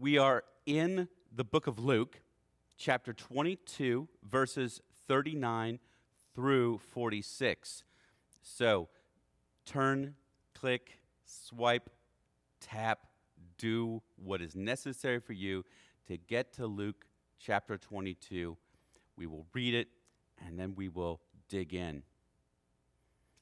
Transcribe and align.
We 0.00 0.16
are 0.16 0.44
in 0.64 1.08
the 1.30 1.44
book 1.44 1.66
of 1.66 1.78
Luke, 1.78 2.22
chapter 2.78 3.12
22, 3.12 4.08
verses 4.26 4.80
39 5.06 5.78
through 6.34 6.78
46. 6.94 7.84
So 8.40 8.88
turn, 9.66 10.14
click, 10.54 11.00
swipe, 11.26 11.90
tap, 12.62 13.08
do 13.58 14.00
what 14.16 14.40
is 14.40 14.56
necessary 14.56 15.20
for 15.20 15.34
you 15.34 15.66
to 16.06 16.16
get 16.16 16.54
to 16.54 16.66
Luke 16.66 17.04
chapter 17.38 17.76
22. 17.76 18.56
We 19.18 19.26
will 19.26 19.44
read 19.52 19.74
it 19.74 19.88
and 20.42 20.58
then 20.58 20.74
we 20.74 20.88
will 20.88 21.20
dig 21.50 21.74
in. 21.74 22.04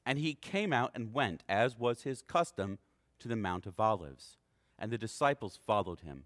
And 0.05 0.19
he 0.19 0.33
came 0.33 0.73
out 0.73 0.91
and 0.93 1.13
went, 1.13 1.41
as 1.47 1.79
was 1.79 2.01
his 2.01 2.21
custom, 2.21 2.79
to 3.19 3.29
the 3.29 3.37
Mount 3.37 3.65
of 3.65 3.79
Olives, 3.79 4.35
and 4.77 4.91
the 4.91 4.97
disciples 4.97 5.57
followed 5.65 6.01
him. 6.01 6.25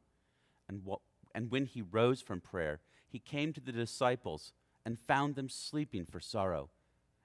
And, 0.71 0.85
what, 0.85 0.99
and 1.35 1.51
when 1.51 1.65
he 1.65 1.81
rose 1.81 2.21
from 2.21 2.39
prayer, 2.39 2.79
he 3.07 3.19
came 3.19 3.51
to 3.53 3.61
the 3.61 3.73
disciples 3.73 4.53
and 4.85 4.97
found 4.97 5.35
them 5.35 5.49
sleeping 5.49 6.05
for 6.05 6.21
sorrow. 6.21 6.69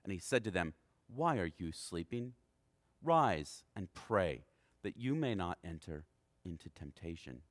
And 0.02 0.12
he 0.12 0.18
said 0.18 0.42
to 0.44 0.50
them, 0.50 0.74
Why 1.06 1.38
are 1.38 1.50
you 1.56 1.70
sleeping? 1.70 2.32
Rise 3.02 3.62
and 3.76 3.94
pray 3.94 4.42
that 4.82 4.96
you 4.96 5.14
may 5.14 5.34
not 5.34 5.58
enter 5.64 6.04
into 6.44 6.68
temptation. 6.70 7.42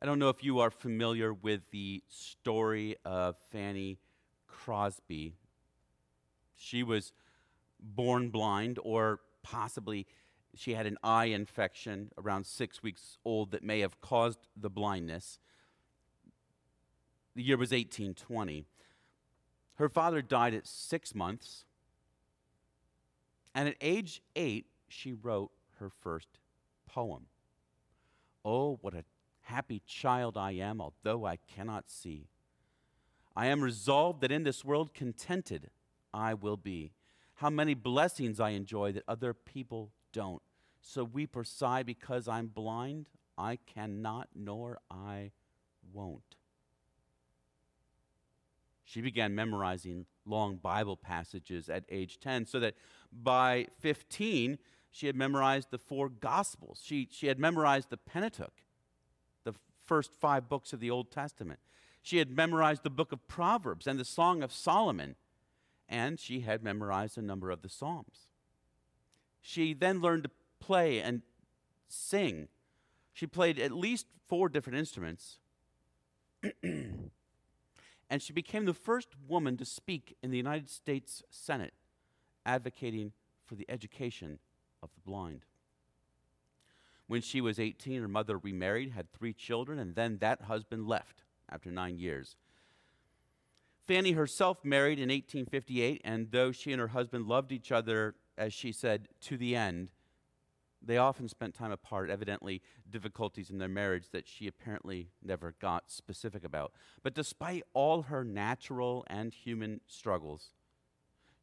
I 0.00 0.06
don't 0.06 0.18
know 0.18 0.30
if 0.30 0.42
you 0.42 0.58
are 0.60 0.70
familiar 0.70 1.32
with 1.32 1.70
the 1.70 2.02
story 2.08 2.96
of 3.04 3.36
Fanny 3.50 3.98
Crosby. 4.46 5.34
She 6.56 6.82
was 6.82 7.12
born 7.80 8.30
blind, 8.30 8.78
or 8.82 9.20
possibly 9.42 10.06
she 10.56 10.74
had 10.74 10.86
an 10.86 10.98
eye 11.02 11.26
infection 11.26 12.10
around 12.18 12.46
six 12.46 12.82
weeks 12.82 13.18
old 13.24 13.50
that 13.50 13.62
may 13.62 13.80
have 13.80 14.00
caused 14.00 14.38
the 14.56 14.70
blindness. 14.70 15.38
The 17.34 17.42
year 17.42 17.56
was 17.56 17.70
1820. 17.70 18.64
Her 19.76 19.88
father 19.88 20.22
died 20.22 20.54
at 20.54 20.66
six 20.66 21.14
months, 21.14 21.64
and 23.54 23.68
at 23.68 23.76
age 23.80 24.22
eight, 24.36 24.66
she 24.88 25.12
wrote 25.12 25.50
her 25.78 25.90
first 25.90 26.38
poem. 26.86 27.26
Oh, 28.44 28.78
what 28.80 28.94
a 28.94 29.04
happy 29.42 29.82
child 29.86 30.36
I 30.36 30.52
am, 30.52 30.80
although 30.80 31.26
I 31.26 31.36
cannot 31.36 31.90
see. 31.90 32.28
I 33.36 33.46
am 33.46 33.62
resolved 33.62 34.20
that 34.20 34.30
in 34.30 34.44
this 34.44 34.64
world 34.64 34.94
contented 34.94 35.70
I 36.12 36.34
will 36.34 36.56
be. 36.56 36.92
How 37.38 37.50
many 37.50 37.74
blessings 37.74 38.38
I 38.38 38.50
enjoy 38.50 38.92
that 38.92 39.02
other 39.08 39.34
people 39.34 39.90
don't. 40.14 40.40
So 40.80 41.04
weep 41.04 41.36
or 41.36 41.44
sigh 41.44 41.82
because 41.82 42.26
I'm 42.26 42.46
blind? 42.46 43.10
I 43.36 43.56
cannot, 43.56 44.28
nor 44.34 44.78
I 44.90 45.32
won't. 45.92 46.36
She 48.84 49.00
began 49.00 49.34
memorizing 49.34 50.06
long 50.24 50.56
Bible 50.56 50.96
passages 50.96 51.68
at 51.68 51.84
age 51.90 52.20
10, 52.20 52.46
so 52.46 52.60
that 52.60 52.74
by 53.12 53.66
15, 53.80 54.58
she 54.90 55.06
had 55.06 55.16
memorized 55.16 55.70
the 55.70 55.78
four 55.78 56.08
Gospels. 56.08 56.80
She, 56.84 57.08
she 57.10 57.26
had 57.26 57.38
memorized 57.38 57.90
the 57.90 57.96
Pentateuch, 57.96 58.62
the 59.42 59.54
first 59.84 60.12
five 60.14 60.48
books 60.48 60.72
of 60.72 60.80
the 60.80 60.90
Old 60.90 61.10
Testament. 61.10 61.58
She 62.02 62.18
had 62.18 62.30
memorized 62.30 62.82
the 62.82 62.90
book 62.90 63.10
of 63.10 63.26
Proverbs 63.26 63.86
and 63.86 63.98
the 63.98 64.04
Song 64.04 64.42
of 64.42 64.52
Solomon, 64.52 65.16
and 65.88 66.20
she 66.20 66.40
had 66.40 66.62
memorized 66.62 67.18
a 67.18 67.22
number 67.22 67.50
of 67.50 67.62
the 67.62 67.68
Psalms. 67.68 68.28
She 69.46 69.74
then 69.74 70.00
learned 70.00 70.22
to 70.22 70.30
play 70.58 71.00
and 71.02 71.20
sing. 71.86 72.48
She 73.12 73.26
played 73.26 73.58
at 73.58 73.72
least 73.72 74.06
four 74.26 74.48
different 74.48 74.78
instruments. 74.78 75.38
and 76.62 77.10
she 78.20 78.32
became 78.32 78.64
the 78.64 78.72
first 78.72 79.08
woman 79.28 79.58
to 79.58 79.66
speak 79.66 80.16
in 80.22 80.30
the 80.30 80.38
United 80.38 80.70
States 80.70 81.22
Senate, 81.28 81.74
advocating 82.46 83.12
for 83.44 83.54
the 83.54 83.70
education 83.70 84.38
of 84.82 84.88
the 84.94 85.02
blind. 85.02 85.44
When 87.06 87.20
she 87.20 87.42
was 87.42 87.60
18, 87.60 88.00
her 88.00 88.08
mother 88.08 88.38
remarried, 88.38 88.92
had 88.92 89.12
three 89.12 89.34
children, 89.34 89.78
and 89.78 89.94
then 89.94 90.16
that 90.22 90.40
husband 90.40 90.88
left 90.88 91.22
after 91.50 91.70
nine 91.70 91.98
years. 91.98 92.36
Fanny 93.86 94.12
herself 94.12 94.64
married 94.64 94.98
in 94.98 95.10
1858, 95.10 96.00
and 96.02 96.30
though 96.30 96.50
she 96.50 96.72
and 96.72 96.80
her 96.80 96.88
husband 96.88 97.26
loved 97.26 97.52
each 97.52 97.70
other, 97.70 98.14
as 98.36 98.52
she 98.52 98.72
said, 98.72 99.08
to 99.22 99.36
the 99.36 99.56
end, 99.56 99.90
they 100.82 100.98
often 100.98 101.28
spent 101.28 101.54
time 101.54 101.72
apart, 101.72 102.10
evidently 102.10 102.60
difficulties 102.90 103.50
in 103.50 103.58
their 103.58 103.68
marriage 103.68 104.10
that 104.10 104.28
she 104.28 104.46
apparently 104.46 105.08
never 105.22 105.54
got 105.60 105.90
specific 105.90 106.44
about. 106.44 106.72
But 107.02 107.14
despite 107.14 107.62
all 107.72 108.02
her 108.02 108.22
natural 108.22 109.04
and 109.06 109.32
human 109.32 109.80
struggles, 109.86 110.50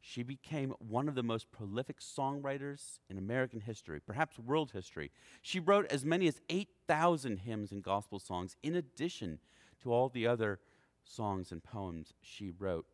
she 0.00 0.22
became 0.22 0.74
one 0.78 1.08
of 1.08 1.14
the 1.14 1.22
most 1.22 1.50
prolific 1.52 2.00
songwriters 2.00 2.98
in 3.08 3.18
American 3.18 3.60
history, 3.60 4.00
perhaps 4.00 4.38
world 4.38 4.72
history. 4.72 5.10
She 5.40 5.60
wrote 5.60 5.86
as 5.86 6.04
many 6.04 6.26
as 6.26 6.40
8,000 6.48 7.38
hymns 7.38 7.70
and 7.70 7.82
gospel 7.82 8.18
songs, 8.18 8.56
in 8.62 8.74
addition 8.74 9.38
to 9.82 9.92
all 9.92 10.08
the 10.08 10.26
other 10.26 10.58
songs 11.04 11.52
and 11.52 11.62
poems 11.62 12.14
she 12.20 12.50
wrote. 12.50 12.86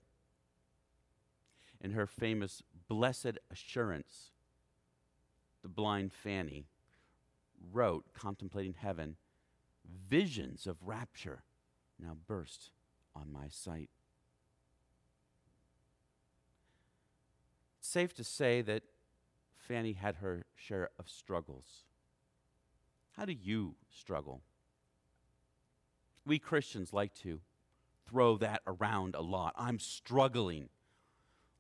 In 1.81 1.93
her 1.93 2.07
famous 2.07 2.63
Blessed 2.89 3.39
Assurance, 3.51 4.31
the 5.63 5.69
blind 5.69 6.13
Fanny 6.13 6.67
wrote, 7.73 8.07
contemplating 8.15 8.75
heaven, 8.75 9.17
visions 10.09 10.67
of 10.67 10.77
rapture 10.83 11.43
now 12.01 12.17
burst 12.27 12.71
on 13.15 13.33
my 13.33 13.49
sight. 13.49 13.91
It's 17.79 17.89
safe 17.89 18.15
to 18.15 18.25
say 18.25 18.63
that 18.63 18.85
Fanny 19.57 19.93
had 19.93 20.17
her 20.17 20.47
share 20.55 20.91
of 20.99 21.11
struggles. 21.11 21.85
How 23.17 23.25
do 23.25 23.33
you 23.33 23.75
struggle? 23.91 24.43
We 26.25 26.39
Christians 26.39 26.93
like 26.93 27.15
to 27.17 27.41
throw 28.07 28.37
that 28.39 28.63
around 28.67 29.15
a 29.15 29.21
lot. 29.21 29.55
I'm 29.57 29.79
struggling. 29.79 30.69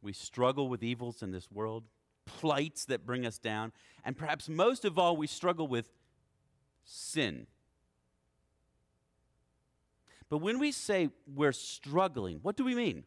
We 0.02 0.12
struggle 0.12 0.68
with 0.68 0.82
evils 0.82 1.22
in 1.22 1.32
this 1.32 1.50
world, 1.50 1.84
plights 2.24 2.84
that 2.86 3.06
bring 3.06 3.26
us 3.26 3.38
down, 3.38 3.72
and 4.04 4.16
perhaps 4.16 4.48
most 4.48 4.84
of 4.84 4.98
all, 4.98 5.16
we 5.16 5.26
struggle 5.26 5.66
with 5.66 5.90
sin. 6.84 7.46
But 10.28 10.38
when 10.38 10.58
we 10.58 10.72
say 10.72 11.08
we're 11.26 11.52
struggling, 11.52 12.40
what 12.42 12.56
do 12.56 12.64
we 12.64 12.74
mean? 12.74 13.04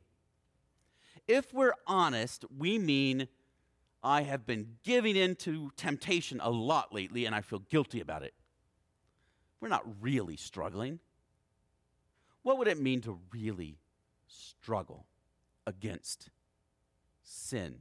If 1.27 1.53
we're 1.53 1.75
honest, 1.85 2.45
we 2.57 2.79
mean 2.79 3.27
I 4.03 4.23
have 4.23 4.45
been 4.45 4.77
giving 4.83 5.15
in 5.15 5.35
to 5.37 5.71
temptation 5.77 6.39
a 6.41 6.49
lot 6.49 6.93
lately 6.93 7.25
and 7.25 7.35
I 7.35 7.41
feel 7.41 7.59
guilty 7.59 8.01
about 8.01 8.23
it. 8.23 8.33
We're 9.59 9.67
not 9.67 9.85
really 10.01 10.35
struggling. 10.35 10.99
What 12.41 12.57
would 12.57 12.67
it 12.67 12.79
mean 12.79 13.01
to 13.01 13.19
really 13.31 13.77
struggle 14.27 15.05
against 15.67 16.29
sin? 17.31 17.75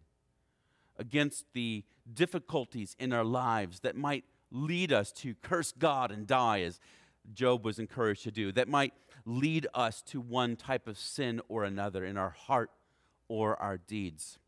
Against 0.98 1.46
the 1.52 1.84
difficulties 2.12 2.96
in 2.98 3.12
our 3.12 3.24
lives 3.24 3.80
that 3.80 3.96
might 3.96 4.24
lead 4.50 4.92
us 4.92 5.12
to 5.12 5.34
curse 5.42 5.72
God 5.72 6.10
and 6.10 6.26
die, 6.26 6.62
as 6.62 6.80
Job 7.32 7.64
was 7.64 7.78
encouraged 7.78 8.24
to 8.24 8.30
do, 8.30 8.52
that 8.52 8.68
might 8.68 8.92
lead 9.24 9.66
us 9.74 10.02
to 10.02 10.20
one 10.20 10.56
type 10.56 10.86
of 10.88 10.98
sin 10.98 11.40
or 11.48 11.64
another 11.64 12.04
in 12.04 12.16
our 12.16 12.30
heart 12.30 12.70
or 13.28 13.60
our 13.62 13.78
deeds. 13.78 14.38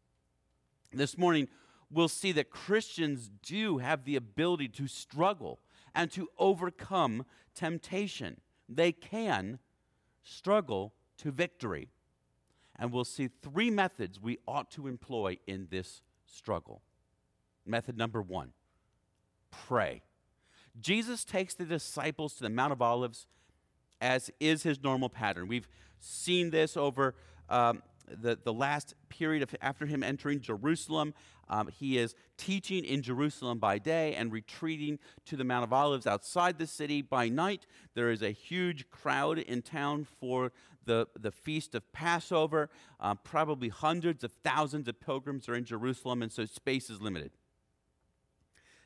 This 0.93 1.17
morning, 1.17 1.49
we'll 1.91 2.09
see 2.09 2.33
that 2.33 2.51
Christians 2.51 3.31
do 3.43 3.79
have 3.79 4.05
the 4.05 4.17
ability 4.17 4.69
to 4.69 4.87
struggle 4.87 5.61
and 5.95 6.11
to 6.13 6.29
overcome 6.39 7.25
temptation. 7.55 8.41
They 8.69 8.93
can 8.93 9.59
struggle 10.23 10.95
to 11.19 11.31
victory. 11.31 11.89
And 12.83 12.91
we'll 12.91 13.05
see 13.05 13.29
three 13.29 13.71
methods 13.71 14.21
we 14.21 14.39
ought 14.45 14.69
to 14.73 14.89
employ 14.89 15.39
in 15.47 15.69
this 15.71 16.03
struggle. 16.27 16.83
Method 17.65 17.97
number 17.97 18.21
one 18.21 18.55
pray. 19.53 20.03
Jesus 20.81 21.25
takes 21.25 21.55
the 21.55 21.65
disciples 21.65 22.35
to 22.35 22.43
the 22.43 22.51
Mount 22.51 22.73
of 22.73 22.83
Olives 22.83 23.29
as 24.01 24.33
is 24.41 24.65
his 24.65 24.83
normal 24.83 25.09
pattern. 25.09 25.47
We've 25.47 25.69
seen 26.01 26.51
this 26.51 26.77
over 26.77 27.15
um, 27.49 27.85
the, 28.09 28.37
the 28.43 28.53
last 28.53 28.95
period 29.09 29.45
of, 29.45 29.55
after 29.63 29.87
him 29.87 30.03
entering 30.03 30.41
Jerusalem. 30.41 31.15
Um, 31.49 31.69
he 31.69 31.99
is 31.99 32.17
teaching 32.37 32.85
in 32.85 33.03
Jerusalem 33.03 33.61
by 33.61 33.79
day 33.79 34.17
and 34.17 34.33
retreating 34.33 34.99
to 35.27 35.37
the 35.37 35.45
Mount 35.45 35.63
of 35.63 35.73
Olives 35.73 36.07
outside 36.07 36.59
the 36.59 36.67
city 36.67 37.01
by 37.01 37.29
night. 37.29 37.65
There 37.95 38.11
is 38.11 38.23
a 38.23 38.31
huge 38.31 38.91
crowd 38.91 39.39
in 39.39 39.63
town 39.63 40.05
for 40.19 40.51
the, 40.85 41.07
the 41.19 41.31
feast 41.31 41.75
of 41.75 41.91
Passover. 41.93 42.71
Uh, 43.01 43.15
probably 43.15 43.69
hundreds 43.69 44.25
of 44.25 44.33
thousands 44.45 44.89
of 44.89 45.01
pilgrims 45.01 45.49
are 45.49 45.55
in 45.55 45.65
Jerusalem, 45.65 46.23
and 46.23 46.33
so 46.33 46.45
space 46.45 46.91
is 46.91 47.01
limited. 47.01 47.33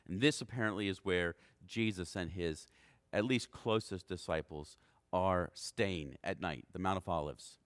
And 0.07 0.21
this 0.21 0.41
apparently 0.41 0.87
is 0.87 0.99
where 0.99 1.35
Jesus 1.65 2.15
and 2.15 2.31
his 2.31 2.67
at 3.11 3.25
least 3.25 3.51
closest 3.51 4.07
disciples 4.07 4.77
are 5.11 5.49
staying 5.53 6.15
at 6.23 6.41
night, 6.41 6.65
the 6.71 6.79
Mount 6.79 6.97
of 6.97 7.07
Olives. 7.07 7.57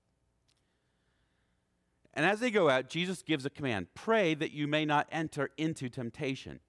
And 2.14 2.26
as 2.26 2.40
they 2.40 2.52
go 2.52 2.70
out, 2.70 2.90
Jesus 2.90 3.22
gives 3.22 3.46
a 3.46 3.50
command 3.50 3.88
pray 3.94 4.34
that 4.36 4.52
you 4.52 4.68
may 4.68 4.86
not 4.86 5.08
enter 5.12 5.50
into 5.58 5.90
temptation. 5.90 6.60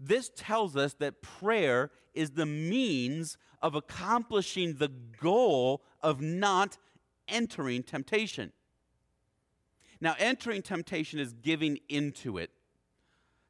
This 0.00 0.30
tells 0.34 0.76
us 0.76 0.94
that 0.94 1.20
prayer 1.20 1.90
is 2.14 2.30
the 2.30 2.46
means 2.46 3.36
of 3.60 3.74
accomplishing 3.74 4.76
the 4.76 4.88
goal 4.88 5.82
of 6.02 6.22
not 6.22 6.78
entering 7.28 7.82
temptation. 7.82 8.52
Now, 10.00 10.16
entering 10.18 10.62
temptation 10.62 11.20
is 11.20 11.34
giving 11.34 11.78
into 11.90 12.38
it. 12.38 12.50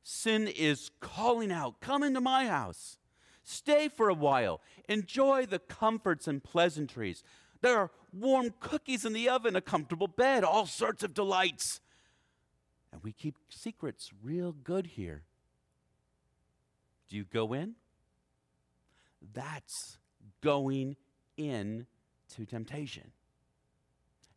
Sin 0.03 0.49
is 0.49 0.91
calling 0.99 1.53
out, 1.53 1.81
Come 1.81 2.03
into 2.03 2.21
my 2.21 2.47
house. 2.47 2.99
Stay 3.45 3.89
for 3.89 4.09
a 4.09 4.15
while. 4.15 4.61
Enjoy 4.89 5.47
the 5.47 5.61
comforts 5.61 6.27
and 6.27 6.43
pleasantries. 6.43 7.23
There 7.61 7.79
are 7.79 7.91
warm 8.13 8.55
cookies 8.59 9.05
in 9.05 9.13
the 9.13 9.29
oven, 9.29 9.55
a 9.55 9.61
comfortable 9.61 10.09
bed, 10.09 10.43
all 10.43 10.67
sorts 10.67 11.05
of 11.05 11.15
delights. 11.15 11.81
And 12.93 13.03
we 13.03 13.13
keep 13.13 13.37
secrets 13.49 14.11
real 14.23 14.53
good 14.53 14.87
here. 14.87 15.23
Do 17.11 17.17
you 17.17 17.25
go 17.25 17.53
in? 17.53 17.75
That's 19.35 19.99
going 20.41 20.97
in 21.37 21.87
to 22.37 22.47
temptation. 22.47 23.11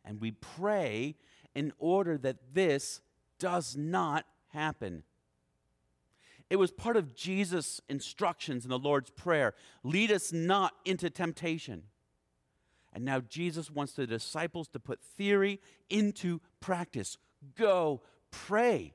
And 0.04 0.20
we 0.20 0.32
pray 0.32 1.14
in 1.54 1.72
order 1.78 2.18
that 2.18 2.52
this 2.52 3.00
does 3.38 3.76
not 3.76 4.26
happen. 4.48 5.04
It 6.50 6.56
was 6.56 6.70
part 6.70 6.96
of 6.96 7.14
Jesus' 7.14 7.80
instructions 7.88 8.64
in 8.64 8.70
the 8.70 8.78
Lord's 8.78 9.10
Prayer 9.10 9.54
lead 9.82 10.12
us 10.12 10.32
not 10.32 10.74
into 10.84 11.08
temptation. 11.08 11.84
And 12.92 13.04
now 13.04 13.20
Jesus 13.20 13.70
wants 13.70 13.94
the 13.94 14.06
disciples 14.06 14.68
to 14.68 14.78
put 14.78 15.02
theory 15.02 15.60
into 15.88 16.40
practice. 16.60 17.16
Go 17.56 18.02
pray. 18.30 18.94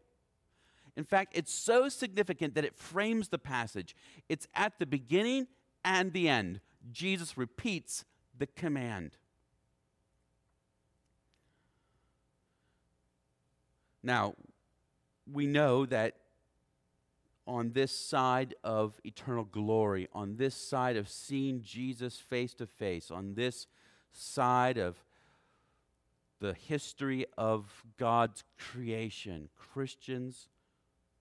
In 0.96 1.04
fact, 1.04 1.34
it's 1.36 1.54
so 1.54 1.90
significant 1.90 2.56
that 2.56 2.66
it 2.66 2.76
frames 2.76 3.30
the 3.30 3.38
passage. 3.38 3.96
It's 4.28 4.48
at 4.54 4.80
the 4.80 4.86
beginning 4.86 5.48
and 5.84 6.14
the 6.14 6.28
end. 6.28 6.60
Jesus 6.92 7.38
repeats 7.38 8.06
the 8.38 8.48
command. 8.48 9.18
Now, 14.02 14.36
we 15.32 15.46
know 15.46 15.86
that 15.86 16.16
on 17.46 17.72
this 17.74 17.92
side 17.92 18.54
of 18.64 18.94
eternal 19.04 19.44
glory, 19.44 20.08
on 20.14 20.38
this 20.38 20.56
side 20.56 20.96
of 20.96 21.10
seeing 21.10 21.62
Jesus 21.62 22.18
face 22.18 22.54
to 22.54 22.68
face, 22.68 23.12
on 23.12 23.34
this 23.34 23.68
side 24.12 24.78
of 24.78 25.04
the 26.40 26.54
history 26.54 27.26
of 27.38 27.84
God's 27.98 28.44
creation, 28.58 29.50
Christians 29.56 30.48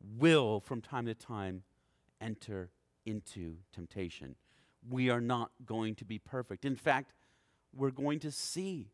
will, 0.00 0.60
from 0.60 0.80
time 0.80 1.06
to 1.06 1.14
time, 1.14 1.62
enter 2.20 2.70
into 3.04 3.56
temptation. 3.72 4.36
We 4.88 5.10
are 5.10 5.20
not 5.20 5.50
going 5.64 5.94
to 5.96 6.04
be 6.04 6.18
perfect. 6.18 6.64
In 6.64 6.76
fact, 6.76 7.12
we're 7.74 7.90
going 7.90 8.20
to 8.20 8.30
see 8.30 8.90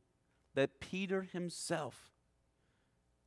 that 0.55 0.81
Peter 0.81 1.23
himself 1.23 2.11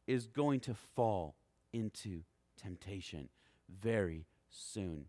is 0.08 0.28
going 0.28 0.60
to 0.62 0.74
fall 0.74 1.36
into 1.74 2.24
temptation 2.62 3.30
very 3.70 4.26
soon. 4.50 5.06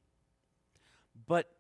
But 1.26 1.50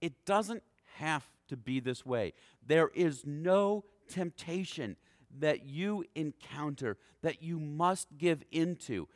it 0.00 0.24
doesn't 0.24 0.62
have 0.96 1.24
to 1.48 1.56
be 1.56 1.80
this 1.80 2.04
way. 2.04 2.34
There 2.66 2.90
is 2.94 3.24
no 3.24 3.84
temptation 4.08 4.96
that 5.38 5.66
you 5.66 6.04
encounter 6.14 6.96
that 7.22 7.42
you 7.42 7.58
must 7.58 8.16
give 8.16 8.42
into. 8.50 9.08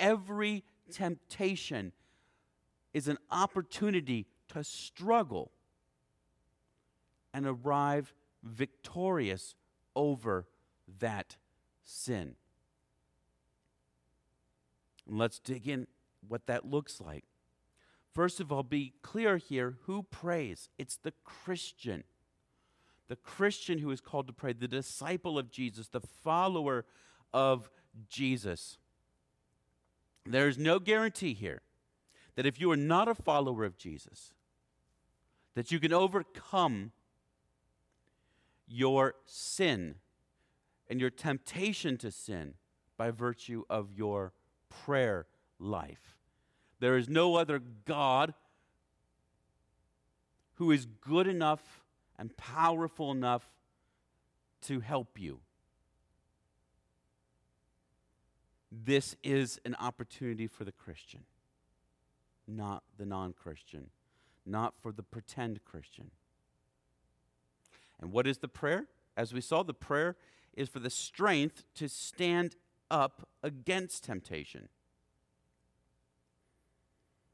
Every 0.00 0.64
temptation 0.90 1.92
is 2.92 3.06
an 3.06 3.18
opportunity 3.30 4.26
to 4.48 4.64
struggle 4.64 5.52
and 7.32 7.46
arrive 7.46 8.12
victorious 8.42 9.54
over 9.94 10.46
that 10.98 11.36
sin. 11.84 12.34
let's 15.06 15.40
dig 15.40 15.66
in 15.66 15.88
what 16.28 16.46
that 16.46 16.64
looks 16.64 17.00
like. 17.00 17.24
First 18.12 18.38
of 18.40 18.52
all, 18.52 18.62
be 18.62 18.92
clear 19.02 19.38
here 19.38 19.76
who 19.82 20.04
prays. 20.04 20.68
It's 20.78 20.96
the 20.96 21.12
Christian. 21.24 22.04
The 23.08 23.16
Christian 23.16 23.78
who 23.78 23.90
is 23.90 24.00
called 24.00 24.28
to 24.28 24.32
pray, 24.32 24.52
the 24.52 24.68
disciple 24.68 25.36
of 25.36 25.50
Jesus, 25.50 25.88
the 25.88 26.00
follower 26.00 26.84
of 27.32 27.70
Jesus. 28.08 28.78
There 30.26 30.48
is 30.48 30.58
no 30.58 30.78
guarantee 30.78 31.34
here 31.34 31.62
that 32.36 32.46
if 32.46 32.60
you 32.60 32.70
are 32.70 32.76
not 32.76 33.08
a 33.08 33.14
follower 33.14 33.64
of 33.64 33.76
Jesus, 33.76 34.32
that 35.54 35.72
you 35.72 35.80
can 35.80 35.92
overcome 35.92 36.92
your 38.66 39.14
sin 39.26 39.96
and 40.88 41.00
your 41.00 41.10
temptation 41.10 41.96
to 41.98 42.10
sin 42.10 42.54
by 42.96 43.10
virtue 43.10 43.64
of 43.68 43.92
your 43.92 44.32
prayer 44.68 45.26
life. 45.58 46.16
There 46.78 46.96
is 46.96 47.08
no 47.08 47.36
other 47.36 47.60
God 47.84 48.34
who 50.54 50.70
is 50.70 50.86
good 50.86 51.26
enough 51.26 51.82
and 52.18 52.36
powerful 52.36 53.10
enough 53.10 53.48
to 54.62 54.80
help 54.80 55.18
you. 55.18 55.40
This 58.70 59.16
is 59.22 59.58
an 59.64 59.74
opportunity 59.80 60.46
for 60.46 60.64
the 60.64 60.72
Christian, 60.72 61.24
not 62.46 62.84
the 62.98 63.04
non 63.04 63.32
Christian, 63.32 63.90
not 64.46 64.74
for 64.80 64.92
the 64.92 65.02
pretend 65.02 65.64
Christian. 65.64 66.10
And 68.00 68.12
what 68.12 68.26
is 68.26 68.38
the 68.38 68.48
prayer? 68.48 68.86
As 69.16 69.34
we 69.34 69.40
saw, 69.40 69.62
the 69.62 69.74
prayer 69.74 70.16
is 70.54 70.68
for 70.68 70.78
the 70.78 70.90
strength 70.90 71.64
to 71.74 71.88
stand 71.88 72.56
up 72.90 73.28
against 73.42 74.04
temptation. 74.04 74.68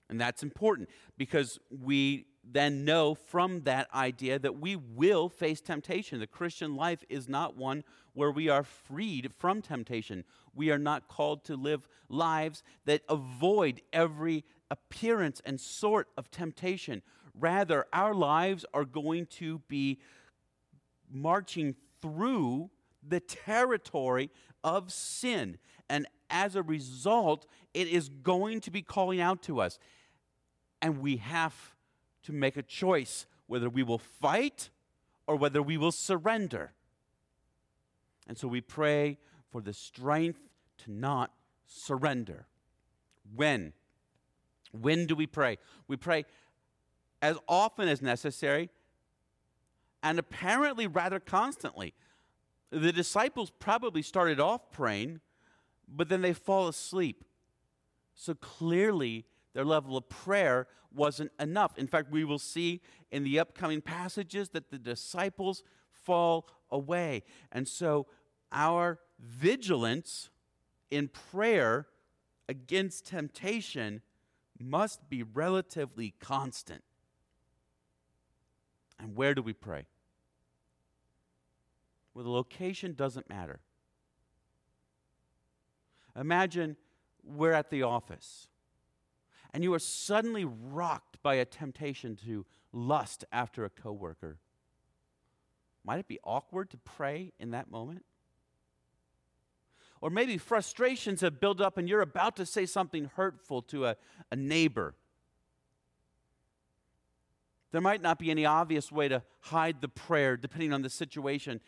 And 0.08 0.20
that's 0.20 0.42
important 0.42 0.88
because 1.16 1.58
we 1.70 2.26
then 2.48 2.84
know 2.84 3.14
from 3.14 3.62
that 3.62 3.92
idea 3.92 4.38
that 4.38 4.60
we 4.60 4.76
will 4.76 5.28
face 5.28 5.60
temptation. 5.60 6.20
The 6.20 6.26
Christian 6.26 6.76
life 6.76 7.02
is 7.08 7.28
not 7.28 7.56
one 7.56 7.82
where 8.14 8.30
we 8.30 8.48
are 8.48 8.62
freed 8.62 9.32
from 9.38 9.60
temptation. 9.60 10.24
We 10.54 10.70
are 10.70 10.78
not 10.78 11.08
called 11.08 11.44
to 11.44 11.56
live 11.56 11.88
lives 12.08 12.62
that 12.84 13.02
avoid 13.08 13.82
every 13.92 14.44
appearance 14.70 15.42
and 15.44 15.60
sort 15.60 16.08
of 16.16 16.30
temptation. 16.30 17.02
Rather, 17.34 17.86
our 17.92 18.14
lives 18.14 18.64
are 18.72 18.84
going 18.84 19.26
to 19.26 19.58
be 19.68 19.98
marching 21.10 21.74
through 22.00 22.70
the 23.06 23.20
territory 23.20 24.30
of 24.64 24.92
sin. 24.92 25.58
And 25.88 26.06
as 26.30 26.56
a 26.56 26.62
result, 26.62 27.46
it 27.74 27.88
is 27.88 28.08
going 28.08 28.60
to 28.62 28.70
be 28.70 28.82
calling 28.82 29.20
out 29.20 29.42
to 29.42 29.60
us. 29.60 29.78
And 30.80 31.00
we 31.00 31.16
have 31.18 31.75
to 32.26 32.32
make 32.32 32.56
a 32.56 32.62
choice 32.62 33.24
whether 33.46 33.68
we 33.68 33.84
will 33.84 33.98
fight 33.98 34.70
or 35.28 35.36
whether 35.36 35.62
we 35.62 35.76
will 35.76 35.92
surrender. 35.92 36.72
And 38.26 38.36
so 38.36 38.48
we 38.48 38.60
pray 38.60 39.18
for 39.50 39.60
the 39.60 39.72
strength 39.72 40.40
to 40.78 40.92
not 40.92 41.32
surrender. 41.66 42.46
When? 43.34 43.72
When 44.72 45.06
do 45.06 45.14
we 45.14 45.28
pray? 45.28 45.58
We 45.86 45.96
pray 45.96 46.24
as 47.22 47.38
often 47.48 47.88
as 47.88 48.02
necessary 48.02 48.70
and 50.02 50.18
apparently 50.18 50.88
rather 50.88 51.20
constantly. 51.20 51.94
The 52.70 52.92
disciples 52.92 53.52
probably 53.60 54.02
started 54.02 54.40
off 54.40 54.72
praying, 54.72 55.20
but 55.88 56.08
then 56.08 56.22
they 56.22 56.32
fall 56.32 56.66
asleep. 56.66 57.24
So 58.14 58.34
clearly, 58.34 59.26
their 59.56 59.64
level 59.64 59.96
of 59.96 60.06
prayer 60.10 60.66
wasn't 60.94 61.32
enough. 61.40 61.78
In 61.78 61.86
fact, 61.86 62.10
we 62.10 62.24
will 62.24 62.38
see 62.38 62.82
in 63.10 63.24
the 63.24 63.38
upcoming 63.38 63.80
passages 63.80 64.50
that 64.50 64.70
the 64.70 64.76
disciples 64.76 65.62
fall 66.04 66.46
away. 66.70 67.22
And 67.50 67.66
so 67.66 68.06
our 68.52 68.98
vigilance 69.18 70.28
in 70.90 71.08
prayer 71.08 71.86
against 72.50 73.06
temptation 73.06 74.02
must 74.60 75.08
be 75.08 75.22
relatively 75.22 76.12
constant. 76.20 76.82
And 78.98 79.16
where 79.16 79.34
do 79.34 79.40
we 79.40 79.54
pray? 79.54 79.86
Well, 82.12 82.24
the 82.24 82.30
location 82.30 82.92
doesn't 82.92 83.30
matter. 83.30 83.60
Imagine 86.14 86.76
we're 87.24 87.52
at 87.52 87.70
the 87.70 87.84
office 87.84 88.48
and 89.52 89.62
you 89.62 89.72
are 89.74 89.78
suddenly 89.78 90.44
rocked 90.44 91.22
by 91.22 91.34
a 91.36 91.44
temptation 91.44 92.16
to 92.24 92.44
lust 92.72 93.24
after 93.32 93.64
a 93.64 93.70
coworker. 93.70 94.38
Might 95.84 96.00
it 96.00 96.08
be 96.08 96.18
awkward 96.24 96.70
to 96.70 96.76
pray 96.78 97.32
in 97.38 97.52
that 97.52 97.70
moment? 97.70 98.04
Or 100.00 100.10
maybe 100.10 100.36
frustrations 100.36 101.20
have 101.20 101.40
built 101.40 101.60
up 101.60 101.78
and 101.78 101.88
you're 101.88 102.02
about 102.02 102.36
to 102.36 102.46
say 102.46 102.66
something 102.66 103.10
hurtful 103.16 103.62
to 103.62 103.86
a, 103.86 103.96
a 104.30 104.36
neighbor. 104.36 104.94
There 107.72 107.80
might 107.80 108.02
not 108.02 108.18
be 108.18 108.30
any 108.30 108.44
obvious 108.44 108.92
way 108.92 109.08
to 109.08 109.22
hide 109.40 109.80
the 109.80 109.88
prayer 109.88 110.36
depending 110.36 110.72
on 110.72 110.82
the 110.82 110.90
situation. 110.90 111.60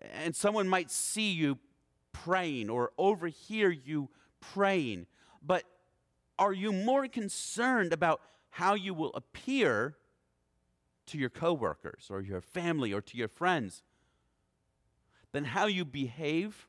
And 0.00 0.34
someone 0.34 0.68
might 0.68 0.90
see 0.90 1.32
you 1.32 1.58
praying 2.12 2.70
or 2.70 2.92
overhear 2.98 3.70
you 3.70 4.10
praying. 4.40 5.06
But 5.42 5.64
are 6.42 6.52
you 6.52 6.72
more 6.72 7.06
concerned 7.06 7.92
about 7.92 8.20
how 8.50 8.74
you 8.74 8.94
will 8.94 9.12
appear 9.14 9.94
to 11.06 11.16
your 11.16 11.30
coworkers 11.30 12.08
or 12.10 12.20
your 12.20 12.40
family 12.40 12.92
or 12.92 13.00
to 13.00 13.16
your 13.16 13.28
friends 13.28 13.84
than 15.30 15.44
how 15.44 15.66
you 15.66 15.84
behave 15.84 16.66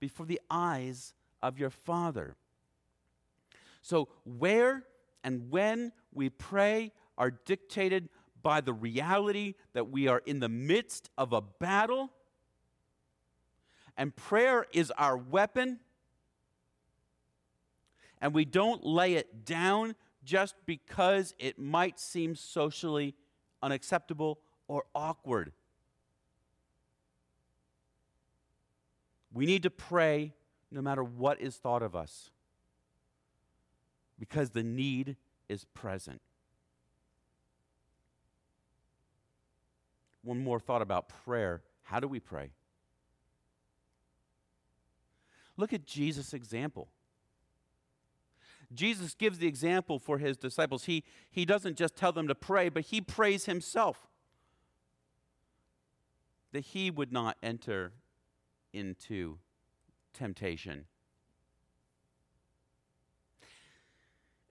before 0.00 0.26
the 0.26 0.40
eyes 0.50 1.14
of 1.40 1.56
your 1.56 1.70
Father? 1.70 2.34
So, 3.80 4.08
where 4.24 4.82
and 5.22 5.50
when 5.50 5.92
we 6.12 6.28
pray 6.28 6.90
are 7.16 7.30
dictated 7.30 8.08
by 8.42 8.60
the 8.60 8.72
reality 8.72 9.54
that 9.72 9.88
we 9.88 10.08
are 10.08 10.20
in 10.26 10.40
the 10.40 10.48
midst 10.48 11.10
of 11.16 11.32
a 11.32 11.40
battle 11.40 12.10
and 13.96 14.16
prayer 14.16 14.66
is 14.72 14.90
our 14.98 15.16
weapon. 15.16 15.78
And 18.22 18.32
we 18.32 18.44
don't 18.44 18.86
lay 18.86 19.14
it 19.14 19.44
down 19.44 19.96
just 20.24 20.54
because 20.64 21.34
it 21.40 21.58
might 21.58 21.98
seem 21.98 22.36
socially 22.36 23.16
unacceptable 23.60 24.38
or 24.68 24.84
awkward. 24.94 25.52
We 29.34 29.44
need 29.44 29.64
to 29.64 29.70
pray 29.70 30.34
no 30.70 30.80
matter 30.80 31.02
what 31.02 31.40
is 31.40 31.56
thought 31.56 31.82
of 31.82 31.96
us 31.96 32.30
because 34.20 34.50
the 34.50 34.62
need 34.62 35.16
is 35.48 35.64
present. 35.74 36.20
One 40.22 40.44
more 40.44 40.60
thought 40.60 40.80
about 40.80 41.08
prayer. 41.24 41.62
How 41.82 41.98
do 41.98 42.06
we 42.06 42.20
pray? 42.20 42.52
Look 45.56 45.72
at 45.72 45.84
Jesus' 45.84 46.32
example. 46.32 46.88
Jesus 48.74 49.14
gives 49.14 49.38
the 49.38 49.46
example 49.46 49.98
for 49.98 50.18
his 50.18 50.36
disciples. 50.36 50.84
He, 50.84 51.04
he 51.30 51.44
doesn't 51.44 51.76
just 51.76 51.96
tell 51.96 52.12
them 52.12 52.28
to 52.28 52.34
pray, 52.34 52.68
but 52.68 52.84
he 52.84 53.00
prays 53.00 53.44
himself 53.44 54.08
that 56.52 56.60
he 56.60 56.90
would 56.90 57.12
not 57.12 57.36
enter 57.42 57.92
into 58.72 59.38
temptation. 60.12 60.84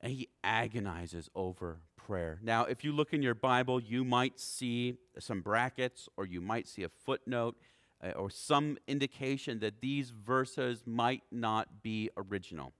And 0.02 0.12
he 0.12 0.30
agonizes 0.44 1.30
over 1.36 1.80
prayer. 1.96 2.40
Now, 2.42 2.66
if 2.66 2.84
you 2.84 2.92
look 2.92 3.14
in 3.14 3.22
your 3.22 3.36
Bible, 3.36 3.80
you 3.80 4.04
might 4.04 4.40
see 4.40 4.98
some 5.20 5.42
brackets 5.42 6.10
or 6.18 6.26
you 6.26 6.42
might 6.42 6.68
see 6.68 6.84
a 6.84 6.90
footnote 6.90 7.56
uh, 8.04 8.10
or 8.12 8.30
some 8.30 8.78
indication 8.88 9.60
that 9.60 9.82
these 9.82 10.10
verses 10.10 10.84
might 10.86 11.22
not 11.32 11.84
be 11.84 12.10
original. 12.18 12.74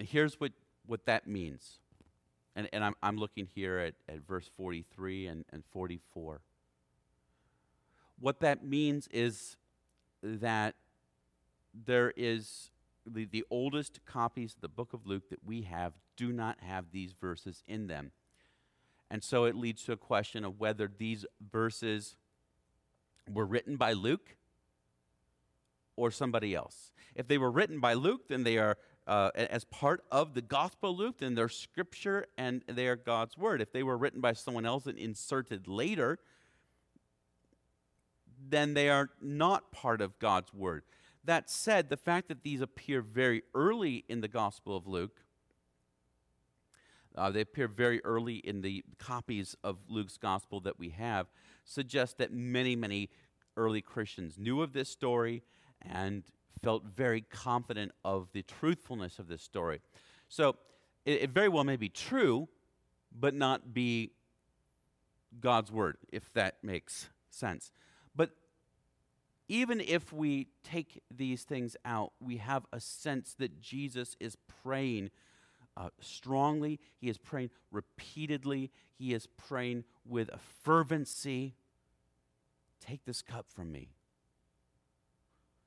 And 0.00 0.08
here's 0.08 0.40
what, 0.40 0.52
what 0.86 1.04
that 1.04 1.26
means. 1.26 1.78
And, 2.56 2.70
and 2.72 2.82
I'm, 2.82 2.94
I'm 3.02 3.18
looking 3.18 3.46
here 3.54 3.78
at, 3.78 3.94
at 4.08 4.26
verse 4.26 4.50
43 4.56 5.26
and, 5.26 5.44
and 5.52 5.62
44. 5.72 6.40
What 8.18 8.40
that 8.40 8.64
means 8.64 9.08
is 9.12 9.58
that 10.22 10.74
there 11.74 12.14
is 12.16 12.70
the, 13.04 13.26
the 13.26 13.44
oldest 13.50 14.00
copies 14.06 14.54
of 14.54 14.62
the 14.62 14.70
book 14.70 14.94
of 14.94 15.06
Luke 15.06 15.28
that 15.28 15.44
we 15.44 15.62
have 15.62 15.92
do 16.16 16.32
not 16.32 16.56
have 16.62 16.86
these 16.92 17.12
verses 17.12 17.62
in 17.68 17.86
them. 17.86 18.12
And 19.10 19.22
so 19.22 19.44
it 19.44 19.54
leads 19.54 19.84
to 19.84 19.92
a 19.92 19.98
question 19.98 20.46
of 20.46 20.58
whether 20.58 20.90
these 20.96 21.26
verses 21.52 22.16
were 23.30 23.44
written 23.44 23.76
by 23.76 23.92
Luke 23.92 24.38
or 25.94 26.10
somebody 26.10 26.54
else. 26.54 26.90
If 27.14 27.28
they 27.28 27.36
were 27.36 27.50
written 27.50 27.80
by 27.80 27.92
Luke, 27.92 28.28
then 28.28 28.44
they 28.44 28.56
are 28.56 28.78
uh, 29.06 29.30
as 29.34 29.64
part 29.64 30.04
of 30.10 30.34
the 30.34 30.42
Gospel 30.42 30.90
of 30.90 30.98
Luke, 30.98 31.18
then 31.18 31.34
they're 31.34 31.48
scripture 31.48 32.26
and 32.38 32.62
they 32.66 32.86
are 32.86 32.96
God's 32.96 33.36
word. 33.36 33.60
If 33.60 33.72
they 33.72 33.82
were 33.82 33.96
written 33.96 34.20
by 34.20 34.34
someone 34.34 34.66
else 34.66 34.86
and 34.86 34.98
inserted 34.98 35.66
later, 35.66 36.18
then 38.48 38.74
they 38.74 38.88
are 38.88 39.10
not 39.20 39.72
part 39.72 40.00
of 40.00 40.18
God's 40.18 40.52
word. 40.52 40.84
That 41.24 41.50
said, 41.50 41.90
the 41.90 41.96
fact 41.96 42.28
that 42.28 42.42
these 42.42 42.60
appear 42.60 43.02
very 43.02 43.42
early 43.54 44.04
in 44.08 44.20
the 44.20 44.28
Gospel 44.28 44.76
of 44.76 44.86
Luke, 44.86 45.20
uh, 47.16 47.30
they 47.30 47.42
appear 47.42 47.68
very 47.68 48.02
early 48.04 48.36
in 48.36 48.62
the 48.62 48.84
copies 48.98 49.56
of 49.62 49.78
Luke's 49.88 50.16
Gospel 50.16 50.60
that 50.60 50.78
we 50.78 50.90
have, 50.90 51.26
suggests 51.64 52.14
that 52.18 52.32
many, 52.32 52.76
many 52.76 53.10
early 53.56 53.82
Christians 53.82 54.38
knew 54.38 54.62
of 54.62 54.72
this 54.72 54.88
story 54.88 55.42
and 55.82 56.22
felt 56.62 56.84
very 56.84 57.22
confident 57.22 57.92
of 58.04 58.28
the 58.32 58.42
truthfulness 58.42 59.18
of 59.18 59.28
this 59.28 59.42
story. 59.42 59.80
So 60.28 60.56
it, 61.04 61.22
it 61.22 61.30
very 61.30 61.48
well 61.48 61.64
may 61.64 61.76
be 61.76 61.88
true, 61.88 62.48
but 63.12 63.34
not 63.34 63.72
be 63.72 64.12
God's 65.38 65.70
word, 65.70 65.96
if 66.12 66.32
that 66.34 66.56
makes 66.62 67.08
sense. 67.30 67.70
But 68.14 68.30
even 69.48 69.80
if 69.80 70.12
we 70.12 70.48
take 70.62 71.02
these 71.10 71.42
things 71.44 71.76
out, 71.84 72.12
we 72.20 72.36
have 72.38 72.66
a 72.72 72.80
sense 72.80 73.34
that 73.38 73.60
Jesus 73.60 74.16
is 74.20 74.36
praying 74.62 75.10
uh, 75.76 75.88
strongly, 76.00 76.78
he 77.00 77.08
is 77.08 77.16
praying 77.16 77.50
repeatedly, 77.70 78.70
he 78.98 79.14
is 79.14 79.26
praying 79.26 79.84
with 80.04 80.28
a 80.28 80.38
fervency. 80.62 81.54
Take 82.80 83.04
this 83.04 83.22
cup 83.22 83.46
from 83.48 83.72
me. 83.72 83.88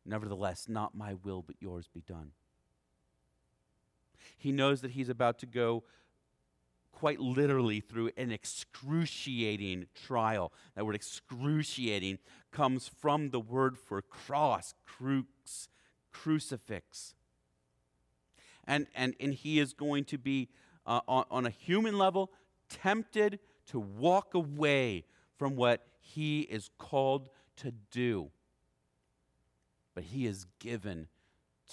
Nevertheless, 0.05 0.67
not 0.67 0.95
my 0.95 1.13
will, 1.13 1.41
but 1.41 1.55
yours 1.59 1.87
be 1.93 2.01
done. 2.01 2.31
He 4.37 4.51
knows 4.51 4.81
that 4.81 4.91
he's 4.91 5.09
about 5.09 5.39
to 5.39 5.45
go 5.45 5.83
quite 6.91 7.19
literally 7.19 7.79
through 7.79 8.11
an 8.17 8.31
excruciating 8.31 9.87
trial. 10.05 10.53
That 10.75 10.85
word 10.85 10.95
excruciating 10.95 12.19
comes 12.51 12.87
from 12.87 13.31
the 13.31 13.39
word 13.39 13.77
for 13.77 14.01
cross, 14.01 14.73
crux, 14.85 15.67
crucifix. 16.11 17.15
And, 18.65 18.87
and, 18.95 19.15
and 19.19 19.33
he 19.33 19.59
is 19.59 19.73
going 19.73 20.05
to 20.05 20.17
be, 20.17 20.49
uh, 20.85 21.01
on, 21.07 21.25
on 21.29 21.45
a 21.45 21.49
human 21.49 21.97
level, 21.97 22.31
tempted 22.69 23.39
to 23.67 23.79
walk 23.79 24.33
away 24.33 25.03
from 25.37 25.55
what 25.55 25.85
he 25.99 26.41
is 26.41 26.69
called 26.77 27.29
to 27.57 27.71
do. 27.91 28.29
But 29.93 30.05
he 30.05 30.25
is 30.25 30.45
given 30.59 31.07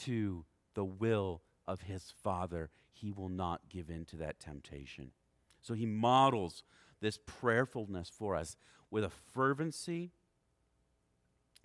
to 0.02 0.44
the 0.74 0.84
will 0.84 1.42
of 1.66 1.82
his 1.82 2.12
Father. 2.22 2.70
He 2.92 3.12
will 3.12 3.28
not 3.28 3.68
give 3.68 3.88
in 3.88 4.04
to 4.06 4.16
that 4.16 4.40
temptation. 4.40 5.12
So 5.60 5.74
he 5.74 5.86
models 5.86 6.62
this 7.00 7.18
prayerfulness 7.24 8.10
for 8.10 8.36
us 8.36 8.56
with 8.90 9.04
a 9.04 9.10
fervency 9.10 10.12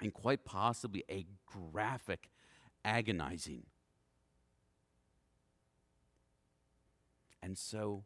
and 0.02 0.14
quite 0.14 0.46
possibly 0.46 1.04
a 1.10 1.26
graphic 1.46 2.30
agonizing. 2.84 3.64
And 7.42 7.58
so 7.58 8.04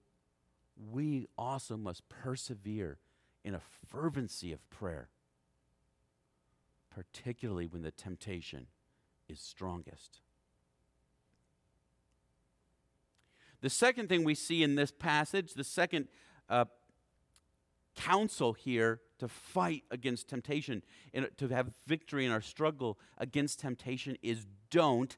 we 0.92 1.28
also 1.38 1.78
must 1.78 2.08
persevere 2.10 3.00
in 3.44 3.56
a 3.56 3.62
fervency 3.88 4.52
of 4.52 4.70
prayer, 4.70 5.10
particularly 7.00 7.66
when 7.66 7.82
the 7.82 7.92
temptation 7.92 8.68
is 9.30 9.40
strongest. 9.40 10.20
The 13.62 13.70
second 13.70 14.10
thing 14.10 14.26
we 14.26 14.36
see 14.36 14.64
in 14.64 14.76
this 14.76 14.92
passage, 14.92 15.54
the 15.54 15.64
second 15.64 16.10
uh, 16.50 16.66
counsel 17.96 18.52
here 18.52 19.00
to 19.20 19.30
fight 19.30 19.84
against 19.92 20.28
temptation, 20.28 20.84
and 21.14 21.30
to 21.38 21.48
have 21.48 21.72
victory 21.88 22.26
in 22.26 22.34
our 22.34 22.42
struggle 22.42 23.00
against 23.18 23.62
temptation, 23.62 24.18
is 24.22 24.46
don't 24.70 25.16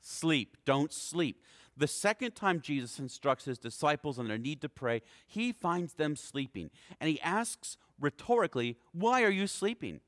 sleep. 0.00 0.56
Don't 0.64 0.92
sleep. 0.92 1.42
The 1.76 1.88
second 1.88 2.36
time 2.36 2.60
Jesus 2.60 3.00
instructs 3.00 3.46
his 3.46 3.58
disciples 3.58 4.20
on 4.20 4.28
their 4.28 4.38
need 4.38 4.60
to 4.60 4.68
pray, 4.68 5.02
he 5.26 5.50
finds 5.50 5.94
them 5.94 6.14
sleeping. 6.14 6.70
And 7.00 7.10
he 7.10 7.20
asks 7.20 7.78
rhetorically, 7.98 8.78
Why 8.92 9.24
are 9.24 9.30
you 9.30 9.48
sleeping? 9.48 10.02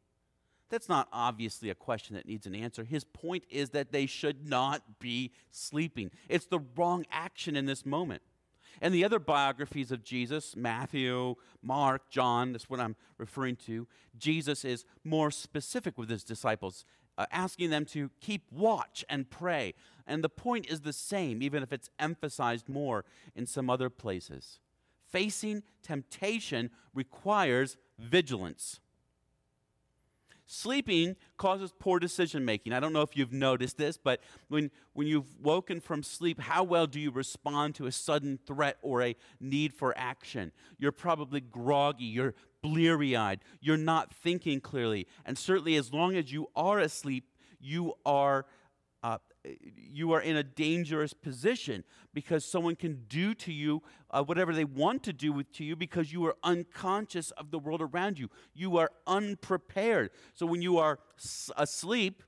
That's 0.71 0.89
not 0.89 1.09
obviously 1.13 1.71
a 1.71 1.75
question 1.75 2.15
that 2.17 2.27
needs 2.27 2.47
an 2.47 2.55
answer. 2.55 2.85
His 2.85 3.05
point 3.05 3.45
is 3.51 3.71
that 3.71 3.93
they 3.93 4.07
should 4.07 4.47
not 4.47 5.01
be 5.01 5.33
sleeping. 5.51 6.11
It's 6.29 6.47
the 6.47 6.61
wrong 6.77 7.07
action 7.11 7.57
in 7.57 7.67
this 7.67 7.87
moment. 7.87 8.23
And 8.81 8.95
the 8.95 9.05
other 9.05 9.19
biographies 9.19 9.91
of 9.91 10.05
Jesus, 10.05 10.55
Matthew, 10.55 11.35
Mark, 11.63 12.11
John, 12.11 12.53
that's 12.53 12.71
what 12.71 12.81
I'm 12.81 12.97
referring 13.17 13.57
to, 13.67 13.89
Jesus 14.17 14.65
is 14.65 14.85
more 15.05 15.31
specific 15.31 15.99
with 15.99 16.09
his 16.09 16.23
disciples, 16.23 16.85
uh, 17.17 17.27
asking 17.33 17.71
them 17.71 17.85
to 17.87 18.11
keep 18.21 18.45
watch 18.53 19.05
and 19.09 19.29
pray. 19.29 19.75
And 20.07 20.23
the 20.23 20.29
point 20.29 20.67
is 20.71 20.83
the 20.83 20.93
same, 20.93 21.43
even 21.43 21.63
if 21.63 21.73
it's 21.73 21.91
emphasized 21.99 22.69
more 22.69 23.05
in 23.35 23.47
some 23.47 23.69
other 23.69 23.91
places. 23.91 24.61
Facing 25.11 25.63
temptation 25.83 26.71
requires 26.95 27.77
vigilance. 27.99 28.81
Sleeping 30.51 31.15
causes 31.37 31.75
poor 31.79 31.99
decision 31.99 32.43
making. 32.43 32.73
I 32.73 32.81
don't 32.81 32.95
know 32.95 33.03
if 33.03 33.15
you've 33.15 33.35
noticed 33.35 33.77
this, 33.77 33.99
but 33.99 34.21
when, 34.49 34.71
when 34.95 35.07
you've 35.07 35.39
woken 35.43 35.79
from 35.79 36.03
sleep, 36.03 36.41
how 36.41 36.65
well 36.65 36.87
do 36.87 36.99
you 36.99 37.11
respond 37.11 37.75
to 37.75 37.87
a 37.87 37.93
sudden 37.93 38.39
threat 38.47 38.79
or 38.81 39.03
a 39.03 39.15
need 39.41 39.75
for 39.75 39.93
action? 39.95 40.53
You're 40.79 40.91
probably 40.91 41.43
groggy, 41.43 42.07
you're 42.07 42.35
bleary 42.63 43.15
eyed, 43.15 43.41
you're 43.61 43.77
not 43.77 44.11
thinking 44.11 44.63
clearly. 44.63 45.07
And 45.27 45.37
certainly, 45.37 45.77
as 45.77 45.93
long 45.93 46.17
as 46.17 46.33
you 46.33 46.49
are 46.57 46.79
asleep, 46.79 47.29
you 47.61 47.93
are 48.07 48.47
you 49.77 50.13
are 50.13 50.21
in 50.21 50.37
a 50.37 50.43
dangerous 50.43 51.13
position 51.13 51.85
because 52.15 52.45
someone 52.45 52.77
can 52.77 53.05
do 53.09 53.35
to 53.35 53.53
you 53.53 53.83
uh, 54.11 54.23
whatever 54.23 54.55
they 54.55 54.65
want 54.65 55.03
to 55.05 55.13
do 55.13 55.33
with, 55.33 55.53
to 55.53 55.65
you 55.65 55.77
because 55.77 56.13
you 56.13 56.25
are 56.27 56.37
unconscious 56.43 57.31
of 57.33 57.51
the 57.51 57.59
world 57.59 57.83
around 57.83 58.19
you. 58.19 58.29
You 58.55 58.77
are 58.79 58.91
unprepared. 59.07 60.11
So 60.35 60.47
when 60.47 60.63
you 60.63 60.79
are 60.79 60.99
s- 61.19 61.51
asleep, 61.57 62.23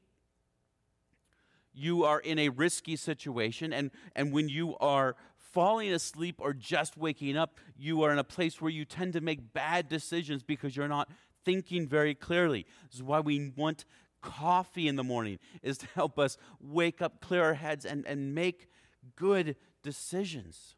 you 1.73 2.05
are 2.05 2.21
in 2.21 2.39
a 2.39 2.49
risky 2.49 2.97
situation. 2.97 3.73
And, 3.73 3.91
and 4.15 4.33
when 4.33 4.49
you 4.49 4.77
are 4.79 5.17
falling 5.37 5.93
asleep 5.93 6.37
or 6.39 6.53
just 6.53 6.97
waking 6.97 7.37
up, 7.37 7.59
you 7.77 8.03
are 8.03 8.13
in 8.13 8.19
a 8.19 8.25
place 8.25 8.61
where 8.61 8.71
you 8.71 8.85
tend 8.85 9.13
to 9.15 9.21
make 9.21 9.53
bad 9.53 9.89
decisions 9.89 10.43
because 10.43 10.77
you're 10.77 10.89
not 10.89 11.09
thinking 11.45 11.89
very 11.89 12.15
clearly. 12.15 12.67
This 12.91 12.97
is 12.97 13.03
why 13.03 13.21
we 13.21 13.53
want 13.57 13.85
coffee 14.21 14.89
in 14.89 14.97
the 14.97 15.05
morning 15.05 15.39
is 15.63 15.79
to 15.79 15.87
help 15.95 16.19
us 16.19 16.37
wake 16.61 17.03
up, 17.03 17.21
clear 17.21 17.43
our 17.43 17.55
heads, 17.55 17.85
and, 17.85 18.07
and 18.07 18.35
make 18.35 18.69
good 19.17 19.57
decisions. 19.83 20.75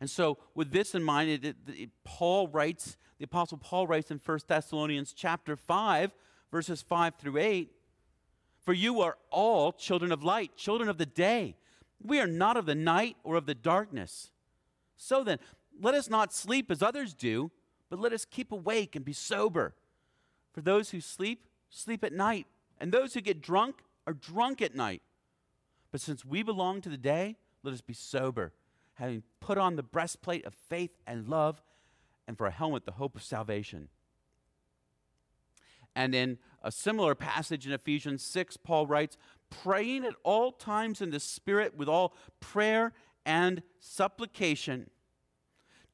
And 0.00 0.08
so, 0.08 0.38
with 0.54 0.72
this 0.72 0.94
in 0.94 1.02
mind, 1.02 1.30
it, 1.30 1.44
it, 1.44 1.56
it, 1.68 1.90
Paul 2.04 2.48
writes, 2.48 2.96
the 3.18 3.24
Apostle 3.24 3.58
Paul 3.58 3.86
writes 3.86 4.10
in 4.10 4.20
1 4.24 4.38
Thessalonians 4.46 5.12
chapter 5.12 5.56
5, 5.56 6.10
verses 6.50 6.80
5 6.80 7.14
through 7.16 7.36
8 7.36 7.70
For 8.64 8.72
you 8.72 9.02
are 9.02 9.18
all 9.30 9.72
children 9.72 10.10
of 10.10 10.24
light, 10.24 10.56
children 10.56 10.88
of 10.88 10.96
the 10.96 11.06
day. 11.06 11.56
We 12.02 12.18
are 12.18 12.26
not 12.26 12.56
of 12.56 12.64
the 12.64 12.74
night 12.74 13.16
or 13.24 13.36
of 13.36 13.44
the 13.44 13.54
darkness. 13.54 14.30
So 14.96 15.22
then, 15.22 15.38
let 15.78 15.94
us 15.94 16.08
not 16.08 16.32
sleep 16.32 16.70
as 16.70 16.82
others 16.82 17.12
do, 17.12 17.50
but 17.90 17.98
let 17.98 18.12
us 18.14 18.24
keep 18.24 18.52
awake 18.52 18.96
and 18.96 19.04
be 19.04 19.12
sober. 19.12 19.74
For 20.52 20.60
those 20.60 20.90
who 20.90 21.00
sleep, 21.00 21.46
sleep 21.68 22.02
at 22.04 22.12
night, 22.12 22.46
and 22.78 22.92
those 22.92 23.14
who 23.14 23.20
get 23.20 23.40
drunk 23.40 23.82
are 24.06 24.12
drunk 24.12 24.60
at 24.62 24.74
night. 24.74 25.02
But 25.92 26.00
since 26.00 26.24
we 26.24 26.42
belong 26.42 26.80
to 26.82 26.88
the 26.88 26.96
day, 26.96 27.36
let 27.62 27.74
us 27.74 27.80
be 27.80 27.94
sober, 27.94 28.52
having 28.94 29.22
put 29.40 29.58
on 29.58 29.76
the 29.76 29.82
breastplate 29.82 30.44
of 30.44 30.54
faith 30.54 30.92
and 31.06 31.28
love, 31.28 31.62
and 32.26 32.38
for 32.38 32.46
a 32.46 32.50
helmet, 32.50 32.84
the 32.84 32.92
hope 32.92 33.16
of 33.16 33.22
salvation. 33.22 33.88
And 35.94 36.14
in 36.14 36.38
a 36.62 36.70
similar 36.70 37.14
passage 37.14 37.66
in 37.66 37.72
Ephesians 37.72 38.22
6, 38.22 38.56
Paul 38.58 38.86
writes, 38.86 39.16
praying 39.50 40.04
at 40.04 40.14
all 40.22 40.52
times 40.52 41.00
in 41.00 41.10
the 41.10 41.20
Spirit 41.20 41.76
with 41.76 41.88
all 41.88 42.14
prayer 42.38 42.92
and 43.26 43.62
supplication. 43.80 44.88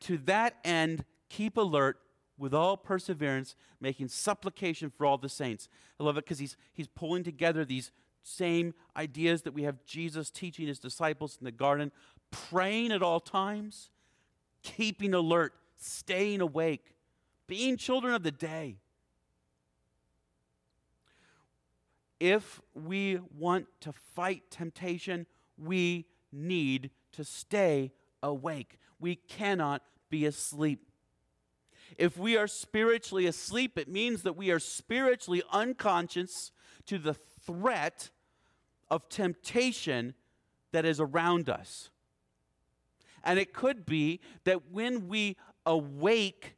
To 0.00 0.18
that 0.18 0.56
end, 0.64 1.04
keep 1.28 1.56
alert 1.56 1.98
with 2.38 2.52
all 2.52 2.76
perseverance, 2.76 3.54
making 3.80 4.08
supplication 4.08 4.90
for 4.90 5.06
all 5.06 5.18
the 5.18 5.28
saints. 5.28 5.68
I 5.98 6.04
love 6.04 6.16
it 6.18 6.24
because 6.24 6.38
he's, 6.38 6.56
he's 6.72 6.88
pulling 6.88 7.24
together 7.24 7.64
these 7.64 7.90
same 8.22 8.74
ideas 8.96 9.42
that 9.42 9.54
we 9.54 9.62
have 9.62 9.84
Jesus 9.84 10.30
teaching 10.30 10.66
his 10.66 10.78
disciples 10.78 11.38
in 11.40 11.44
the 11.44 11.52
garden, 11.52 11.92
praying 12.30 12.92
at 12.92 13.02
all 13.02 13.20
times, 13.20 13.90
keeping 14.62 15.14
alert, 15.14 15.54
staying 15.76 16.40
awake, 16.40 16.94
being 17.46 17.76
children 17.76 18.14
of 18.14 18.22
the 18.22 18.32
day. 18.32 18.76
If 22.18 22.60
we 22.74 23.20
want 23.38 23.66
to 23.82 23.92
fight 23.92 24.42
temptation, 24.50 25.26
we 25.56 26.06
need 26.32 26.90
to 27.12 27.24
stay 27.24 27.92
awake. 28.22 28.78
We 28.98 29.16
cannot 29.16 29.82
be 30.10 30.26
asleep. 30.26 30.86
If 31.98 32.18
we 32.18 32.36
are 32.36 32.46
spiritually 32.46 33.26
asleep, 33.26 33.78
it 33.78 33.88
means 33.88 34.22
that 34.22 34.36
we 34.36 34.50
are 34.50 34.58
spiritually 34.58 35.42
unconscious 35.52 36.52
to 36.86 36.98
the 36.98 37.14
threat 37.14 38.10
of 38.90 39.08
temptation 39.08 40.14
that 40.72 40.84
is 40.84 41.00
around 41.00 41.48
us. 41.48 41.90
And 43.24 43.38
it 43.38 43.52
could 43.52 43.86
be 43.86 44.20
that 44.44 44.70
when 44.70 45.08
we 45.08 45.36
awake, 45.64 46.56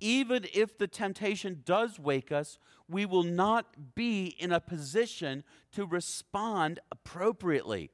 even 0.00 0.46
if 0.54 0.78
the 0.78 0.86
temptation 0.86 1.62
does 1.64 1.98
wake 1.98 2.32
us, 2.32 2.58
we 2.88 3.06
will 3.06 3.22
not 3.22 3.94
be 3.94 4.34
in 4.38 4.52
a 4.52 4.60
position 4.60 5.44
to 5.72 5.86
respond 5.86 6.80
appropriately. 6.90 7.90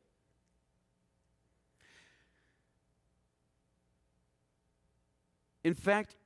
In 5.62 5.74
fact, 5.74 6.16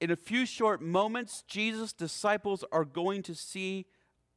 in 0.00 0.10
a 0.10 0.16
few 0.16 0.44
short 0.44 0.82
moments, 0.82 1.42
Jesus' 1.46 1.92
disciples 1.92 2.64
are 2.70 2.84
going 2.84 3.22
to 3.22 3.34
see 3.34 3.86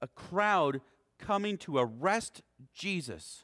a 0.01 0.07
crowd 0.07 0.81
coming 1.17 1.57
to 1.57 1.77
arrest 1.77 2.41
Jesus. 2.73 3.43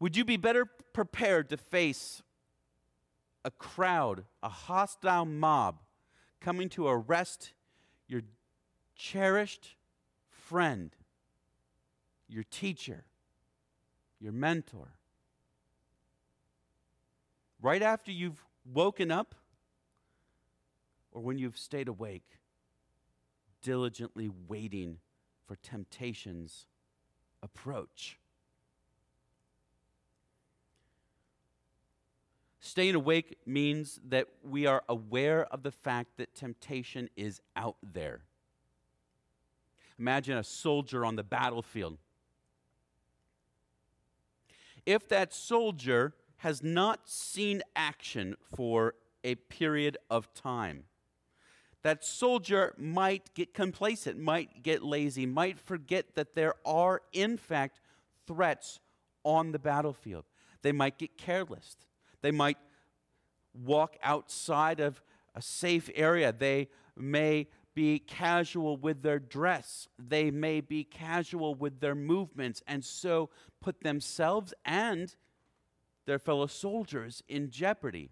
Would 0.00 0.16
you 0.16 0.24
be 0.24 0.36
better 0.36 0.64
prepared 0.64 1.48
to 1.48 1.56
face 1.56 2.22
a 3.44 3.50
crowd, 3.50 4.24
a 4.42 4.48
hostile 4.48 5.24
mob 5.24 5.80
coming 6.40 6.68
to 6.68 6.86
arrest 6.86 7.52
your 8.06 8.22
cherished 8.94 9.76
friend, 10.30 10.94
your 12.28 12.44
teacher, 12.44 13.06
your 14.20 14.32
mentor? 14.32 14.97
Right 17.60 17.82
after 17.82 18.12
you've 18.12 18.44
woken 18.64 19.10
up 19.10 19.34
or 21.12 21.22
when 21.22 21.38
you've 21.38 21.58
stayed 21.58 21.88
awake, 21.88 22.38
diligently 23.62 24.30
waiting 24.46 24.98
for 25.46 25.56
temptation's 25.56 26.66
approach. 27.42 28.18
Staying 32.60 32.94
awake 32.94 33.38
means 33.46 33.98
that 34.06 34.28
we 34.42 34.66
are 34.66 34.82
aware 34.88 35.46
of 35.46 35.62
the 35.62 35.70
fact 35.70 36.18
that 36.18 36.34
temptation 36.34 37.08
is 37.16 37.40
out 37.56 37.76
there. 37.82 38.20
Imagine 39.98 40.36
a 40.36 40.44
soldier 40.44 41.04
on 41.04 41.16
the 41.16 41.24
battlefield. 41.24 41.96
If 44.84 45.08
that 45.08 45.32
soldier 45.32 46.14
has 46.38 46.62
not 46.62 47.08
seen 47.08 47.62
action 47.74 48.36
for 48.54 48.94
a 49.24 49.34
period 49.34 49.96
of 50.10 50.32
time. 50.34 50.84
That 51.82 52.04
soldier 52.04 52.74
might 52.76 53.34
get 53.34 53.54
complacent, 53.54 54.18
might 54.18 54.62
get 54.62 54.82
lazy, 54.82 55.26
might 55.26 55.58
forget 55.58 56.14
that 56.14 56.34
there 56.34 56.54
are, 56.64 57.02
in 57.12 57.36
fact, 57.36 57.80
threats 58.26 58.80
on 59.24 59.52
the 59.52 59.58
battlefield. 59.58 60.24
They 60.62 60.72
might 60.72 60.98
get 60.98 61.16
careless. 61.16 61.76
They 62.20 62.30
might 62.30 62.58
walk 63.54 63.96
outside 64.02 64.80
of 64.80 65.02
a 65.34 65.42
safe 65.42 65.88
area. 65.94 66.32
They 66.32 66.68
may 66.96 67.46
be 67.74 68.00
casual 68.00 68.76
with 68.76 69.02
their 69.02 69.20
dress. 69.20 69.88
They 69.98 70.30
may 70.30 70.60
be 70.60 70.82
casual 70.82 71.54
with 71.54 71.78
their 71.80 71.94
movements 71.94 72.60
and 72.66 72.84
so 72.84 73.30
put 73.60 73.82
themselves 73.82 74.52
and 74.64 75.14
their 76.08 76.18
fellow 76.18 76.46
soldiers 76.46 77.22
in 77.28 77.50
jeopardy. 77.50 78.08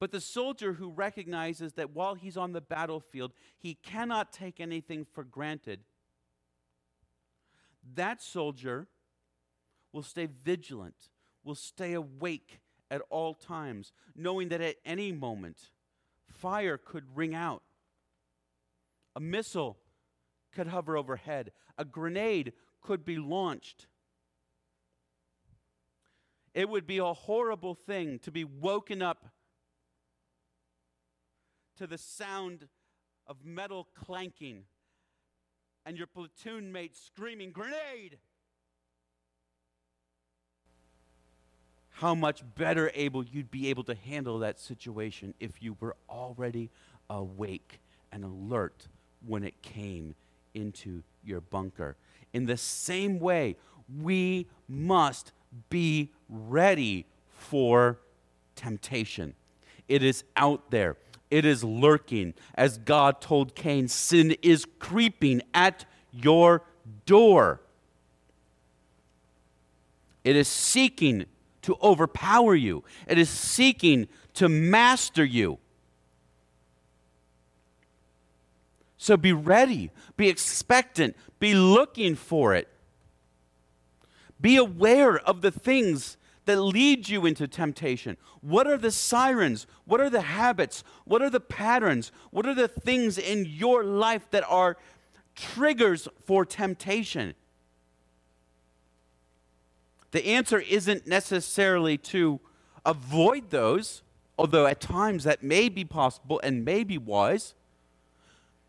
But 0.00 0.10
the 0.10 0.20
soldier 0.20 0.72
who 0.72 0.90
recognizes 0.90 1.74
that 1.74 1.94
while 1.94 2.16
he's 2.16 2.36
on 2.36 2.52
the 2.52 2.60
battlefield, 2.60 3.32
he 3.56 3.74
cannot 3.74 4.32
take 4.32 4.58
anything 4.58 5.04
for 5.04 5.22
granted, 5.22 5.84
that 7.94 8.20
soldier 8.20 8.88
will 9.92 10.02
stay 10.02 10.26
vigilant, 10.26 11.08
will 11.44 11.54
stay 11.54 11.92
awake 11.92 12.58
at 12.90 13.02
all 13.08 13.32
times, 13.32 13.92
knowing 14.16 14.48
that 14.48 14.60
at 14.60 14.78
any 14.84 15.12
moment 15.12 15.70
fire 16.26 16.76
could 16.76 17.16
ring 17.16 17.32
out, 17.32 17.62
a 19.14 19.20
missile 19.20 19.78
could 20.52 20.66
hover 20.66 20.96
overhead, 20.96 21.52
a 21.78 21.84
grenade 21.84 22.54
could 22.80 23.04
be 23.04 23.18
launched. 23.18 23.86
It 26.54 26.68
would 26.68 26.86
be 26.86 26.98
a 26.98 27.12
horrible 27.12 27.74
thing 27.74 28.18
to 28.20 28.30
be 28.30 28.44
woken 28.44 29.00
up 29.00 29.26
to 31.78 31.86
the 31.86 31.98
sound 31.98 32.68
of 33.26 33.44
metal 33.44 33.88
clanking 33.94 34.64
and 35.86 35.96
your 35.96 36.06
platoon 36.06 36.70
mate 36.70 36.96
screaming, 36.96 37.52
Grenade! 37.52 38.18
How 41.90 42.14
much 42.14 42.42
better 42.56 42.90
able 42.94 43.24
you'd 43.24 43.50
be 43.50 43.68
able 43.70 43.84
to 43.84 43.94
handle 43.94 44.38
that 44.40 44.58
situation 44.58 45.34
if 45.40 45.62
you 45.62 45.76
were 45.80 45.96
already 46.08 46.70
awake 47.08 47.80
and 48.10 48.24
alert 48.24 48.88
when 49.26 49.44
it 49.44 49.62
came 49.62 50.14
into 50.54 51.02
your 51.24 51.40
bunker. 51.40 51.96
In 52.32 52.46
the 52.46 52.56
same 52.56 53.18
way, 53.18 53.56
we 54.00 54.46
must 54.68 55.32
be 55.70 56.10
ready 56.32 57.06
for 57.28 57.98
temptation. 58.56 59.34
It 59.88 60.02
is 60.02 60.24
out 60.36 60.70
there 60.70 60.96
it 61.32 61.46
is 61.46 61.64
lurking. 61.64 62.34
As 62.54 62.76
God 62.76 63.22
told 63.22 63.54
Cain, 63.54 63.88
sin 63.88 64.36
is 64.42 64.66
creeping 64.78 65.40
at 65.54 65.86
your 66.12 66.62
door. 67.06 67.62
It 70.24 70.36
is 70.36 70.46
seeking 70.46 71.24
to 71.62 71.76
overpower 71.82 72.54
you, 72.54 72.84
it 73.06 73.16
is 73.18 73.30
seeking 73.30 74.08
to 74.34 74.48
master 74.48 75.24
you. 75.24 75.58
So 78.98 79.16
be 79.16 79.32
ready, 79.32 79.90
be 80.18 80.28
expectant, 80.28 81.16
be 81.38 81.54
looking 81.54 82.14
for 82.14 82.54
it. 82.54 82.68
Be 84.38 84.56
aware 84.56 85.18
of 85.18 85.40
the 85.40 85.50
things 85.50 86.18
that 86.44 86.60
lead 86.60 87.08
you 87.08 87.26
into 87.26 87.46
temptation? 87.46 88.16
What 88.40 88.66
are 88.66 88.76
the 88.76 88.90
sirens? 88.90 89.66
What 89.84 90.00
are 90.00 90.10
the 90.10 90.22
habits? 90.22 90.82
What 91.04 91.22
are 91.22 91.30
the 91.30 91.40
patterns? 91.40 92.12
What 92.30 92.46
are 92.46 92.54
the 92.54 92.68
things 92.68 93.18
in 93.18 93.46
your 93.46 93.84
life 93.84 94.28
that 94.30 94.44
are 94.48 94.76
triggers 95.34 96.08
for 96.24 96.44
temptation? 96.44 97.34
The 100.10 100.26
answer 100.26 100.60
isn't 100.60 101.06
necessarily 101.06 101.96
to 101.98 102.40
avoid 102.84 103.50
those, 103.50 104.02
although 104.38 104.66
at 104.66 104.80
times 104.80 105.24
that 105.24 105.42
may 105.42 105.68
be 105.68 105.84
possible 105.84 106.40
and 106.42 106.64
may 106.64 106.84
be 106.84 106.98
wise. 106.98 107.54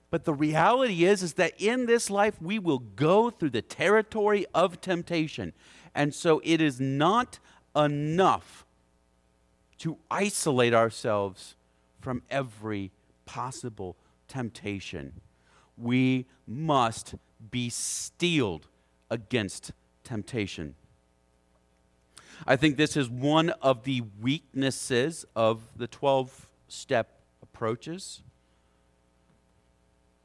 But 0.10 0.26
the 0.26 0.34
reality 0.34 1.06
is 1.06 1.24
is 1.24 1.34
that 1.34 1.60
in 1.60 1.88
this 1.88 2.10
life 2.10 2.40
we 2.42 2.60
will 2.60 2.80
go 2.80 3.30
through 3.30 3.50
the 3.50 3.64
territory 3.64 4.46
of 4.54 4.80
temptation. 4.80 5.54
And 5.96 6.14
so 6.14 6.40
it 6.44 6.62
is 6.62 6.80
not 6.80 7.40
enough 7.76 8.66
to 9.80 9.98
isolate 10.10 10.74
ourselves 10.74 11.56
from 12.00 12.22
every 12.30 12.92
possible 13.26 13.96
temptation. 14.28 15.14
We 15.78 16.26
must 16.48 17.16
be 17.52 17.70
steeled 17.70 18.68
against 19.10 19.72
temptation. 20.04 20.76
I 22.46 22.56
think 22.56 22.78
this 22.78 22.98
is 22.98 23.10
one 23.10 23.50
of 23.62 23.84
the 23.84 24.04
weaknesses 24.22 25.26
of 25.36 25.62
the 25.76 25.88
12 25.88 26.48
step 26.68 27.20
approaches. 27.42 28.22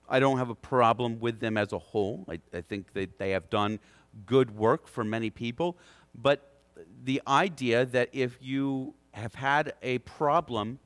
I 0.08 0.20
don't 0.20 0.38
have 0.38 0.50
a 0.50 0.54
problem 0.54 1.20
with 1.20 1.40
them 1.40 1.56
as 1.56 1.72
a 1.72 1.78
whole. 1.78 2.24
I, 2.28 2.40
I 2.52 2.60
think 2.60 2.92
that 2.94 3.18
they 3.18 3.30
have 3.30 3.50
done 3.50 3.78
good 4.26 4.56
work 4.56 4.88
for 4.88 5.04
many 5.04 5.30
people. 5.30 5.76
But 6.14 6.57
the 7.04 7.22
idea 7.26 7.84
that 7.84 8.08
if 8.12 8.38
you 8.40 8.94
have 9.12 9.34
had 9.34 9.74
a 9.82 9.98
problem 9.98 10.78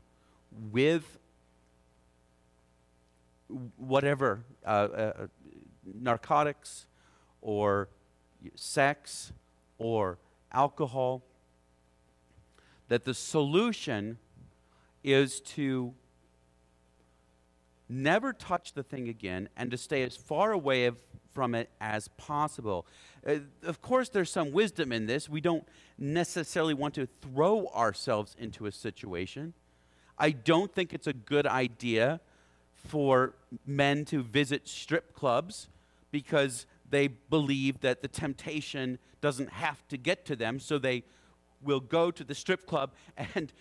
with 0.70 1.18
whatever, 3.76 4.44
uh, 4.64 4.68
uh, 4.68 5.26
narcotics 5.84 6.86
or 7.40 7.88
sex 8.54 9.32
or 9.78 10.18
alcohol, 10.52 11.22
that 12.88 13.04
the 13.04 13.14
solution 13.14 14.18
is 15.02 15.40
to 15.40 15.94
never 17.88 18.32
touch 18.32 18.72
the 18.72 18.82
thing 18.82 19.08
again 19.08 19.48
and 19.56 19.70
to 19.70 19.76
stay 19.76 20.02
as 20.02 20.16
far 20.16 20.52
away 20.52 20.86
of, 20.86 20.96
from 21.32 21.54
it 21.54 21.68
as 21.80 22.08
possible. 22.08 22.86
Uh, 23.26 23.36
of 23.64 23.80
course, 23.80 24.08
there's 24.08 24.30
some 24.30 24.52
wisdom 24.52 24.92
in 24.92 25.06
this. 25.06 25.28
We 25.28 25.40
don't 25.40 25.66
necessarily 25.98 26.74
want 26.74 26.94
to 26.94 27.06
throw 27.20 27.68
ourselves 27.68 28.34
into 28.38 28.66
a 28.66 28.72
situation. 28.72 29.54
I 30.18 30.30
don't 30.30 30.72
think 30.72 30.92
it's 30.92 31.06
a 31.06 31.12
good 31.12 31.46
idea 31.46 32.20
for 32.74 33.34
men 33.66 34.04
to 34.06 34.22
visit 34.22 34.66
strip 34.66 35.14
clubs 35.14 35.68
because 36.10 36.66
they 36.90 37.08
believe 37.08 37.80
that 37.80 38.02
the 38.02 38.08
temptation 38.08 38.98
doesn't 39.20 39.50
have 39.50 39.86
to 39.88 39.96
get 39.96 40.24
to 40.26 40.36
them, 40.36 40.58
so 40.58 40.78
they 40.78 41.04
will 41.62 41.80
go 41.80 42.10
to 42.10 42.24
the 42.24 42.34
strip 42.34 42.66
club 42.66 42.92
and 43.34 43.52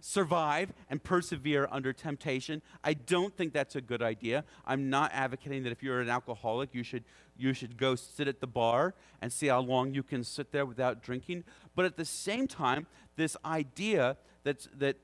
survive 0.00 0.72
and 0.88 1.02
persevere 1.02 1.68
under 1.70 1.92
temptation. 1.92 2.62
I 2.82 2.94
don't 2.94 3.36
think 3.36 3.52
that's 3.52 3.76
a 3.76 3.80
good 3.80 4.02
idea. 4.02 4.44
I'm 4.66 4.90
not 4.90 5.10
advocating 5.12 5.62
that 5.64 5.72
if 5.72 5.82
you're 5.82 6.00
an 6.00 6.08
alcoholic, 6.08 6.74
you 6.74 6.82
should, 6.82 7.04
you 7.36 7.52
should 7.52 7.76
go 7.76 7.94
sit 7.94 8.28
at 8.28 8.40
the 8.40 8.46
bar 8.46 8.94
and 9.20 9.32
see 9.32 9.46
how 9.46 9.60
long 9.60 9.94
you 9.94 10.02
can 10.02 10.24
sit 10.24 10.52
there 10.52 10.66
without 10.66 11.02
drinking. 11.02 11.44
But 11.74 11.84
at 11.84 11.96
the 11.96 12.04
same 12.04 12.46
time, 12.46 12.86
this 13.16 13.36
idea 13.44 14.16
that's, 14.44 14.68
that 14.78 14.96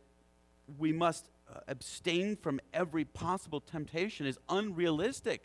we 0.79 0.93
must 0.93 1.29
uh, 1.55 1.61
abstain 1.69 2.37
from 2.37 2.61
every 2.73 3.05
possible 3.05 3.61
temptation 3.61 4.27
is 4.27 4.39
unrealistic. 4.49 5.43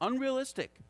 Unrealistic. 0.00 0.80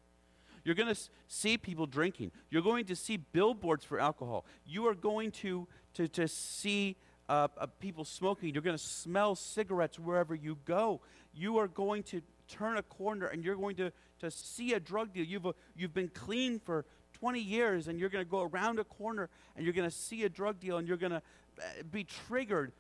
You're 0.65 0.75
going 0.75 0.93
to 0.93 1.01
see 1.29 1.59
people 1.59 1.87
drinking. 1.87 2.33
You're 2.51 2.63
going 2.63 2.87
to 2.87 2.97
see 2.97 3.19
billboards 3.19 3.85
for 3.85 4.01
alcohol. 4.01 4.47
You 4.65 4.87
are 4.89 4.95
going 4.95 5.31
to 5.33 5.69
to, 5.95 6.09
to 6.09 6.29
see 6.29 6.97
uh, 7.29 7.49
uh, 7.59 7.67
people 7.81 8.05
smoking. 8.05 8.53
You're 8.53 8.63
going 8.63 8.77
to 8.77 8.83
smell 8.83 9.35
cigarettes 9.35 9.99
wherever 9.99 10.35
you 10.35 10.59
go. 10.65 11.01
You 11.35 11.59
are 11.59 11.69
going 11.69 12.03
to 12.05 12.23
turn 12.49 12.77
a 12.77 12.83
corner 12.83 13.27
and 13.27 13.45
you're 13.45 13.57
going 13.57 13.77
to, 13.77 13.93
to 14.21 14.31
see 14.31 14.75
a 14.75 14.81
drug 14.81 15.13
deal. 15.13 15.25
You've, 15.25 15.47
uh, 15.47 15.53
you've 15.77 15.95
been 15.95 16.09
clean 16.09 16.59
for 16.59 16.85
20 17.15 17.41
years 17.41 17.89
and 17.89 17.99
you're 17.99 18.09
going 18.09 18.25
to 18.25 18.31
go 18.31 18.43
around 18.43 18.79
a 18.79 18.85
corner 18.85 19.31
and 19.57 19.65
you're 19.65 19.75
going 19.75 19.89
to 19.89 19.97
see 19.97 20.25
a 20.25 20.29
drug 20.29 20.61
deal 20.61 20.77
and 20.77 20.87
you're 20.87 20.97
going 20.97 21.13
to 21.13 21.23
uh, 21.59 21.83
be 21.91 22.05
triggered. 22.05 22.73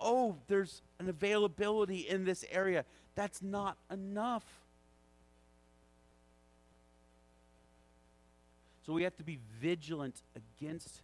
Oh, 0.00 0.36
there's 0.46 0.80
an 0.98 1.08
availability 1.08 2.08
in 2.08 2.24
this 2.24 2.44
area. 2.50 2.84
That's 3.14 3.42
not 3.42 3.76
enough. 3.90 4.44
So 8.86 8.92
we 8.92 9.02
have 9.02 9.16
to 9.16 9.24
be 9.24 9.38
vigilant 9.60 10.22
against 10.36 11.00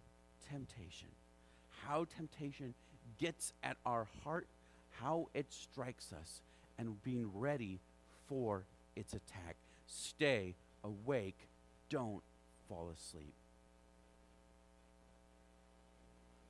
temptation, 0.51 1.09
how 1.87 2.07
temptation 2.17 2.75
gets 3.19 3.53
at 3.63 3.77
our 3.87 4.07
heart, 4.25 4.47
how 5.01 5.29
it 5.35 5.47
strikes 5.51 6.13
us, 6.13 6.41
and 6.79 7.03
being 7.05 7.31
ready 7.35 7.79
for 8.29 8.65
its 8.97 9.13
attack. 9.13 9.57
Stay 9.87 10.55
awake, 10.83 11.37
don't 11.89 12.23
fall 12.69 12.91
asleep. 12.95 13.33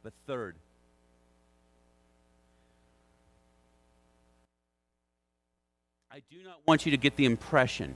But 0.03 0.13
third, 0.27 0.55
I 6.13 6.23
do 6.31 6.43
not 6.43 6.59
want 6.67 6.87
you 6.87 6.91
to 6.91 6.97
get 6.97 7.17
the 7.17 7.25
impression 7.25 7.95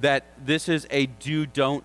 that 0.00 0.24
this 0.44 0.68
is 0.68 0.86
a 0.90 1.06
do 1.06 1.46
don't 1.46 1.84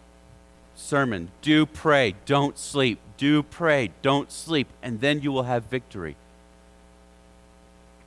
sermon. 0.80 1.32
Do 1.42 1.66
pray. 1.66 2.16
Don't 2.26 2.58
sleep. 2.58 3.00
Do 3.20 3.44
pray, 3.44 3.92
don't 4.02 4.32
sleep, 4.32 4.70
and 4.82 5.02
then 5.02 5.20
you 5.20 5.34
will 5.34 5.44
have 5.44 5.66
victory. 5.66 6.16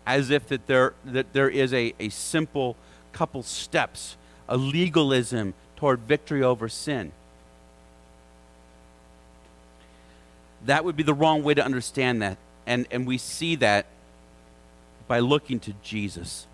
As 0.06 0.30
if 0.30 0.48
that 0.48 0.66
there, 0.66 0.94
that 1.04 1.34
there 1.34 1.50
is 1.50 1.74
a, 1.74 1.92
a 2.00 2.08
simple 2.08 2.76
couple 3.12 3.42
steps, 3.42 4.16
a 4.48 4.56
legalism 4.56 5.52
toward 5.76 6.00
victory 6.00 6.42
over 6.42 6.66
sin. 6.66 7.12
That 10.64 10.82
would 10.82 10.96
be 10.96 11.02
the 11.02 11.12
wrong 11.12 11.42
way 11.42 11.52
to 11.52 11.62
understand 11.62 12.22
that. 12.22 12.38
And, 12.66 12.86
and 12.90 13.06
we 13.06 13.18
see 13.18 13.54
that 13.56 13.84
by 15.08 15.18
looking 15.18 15.60
to 15.60 15.74
Jesus. 15.82 16.46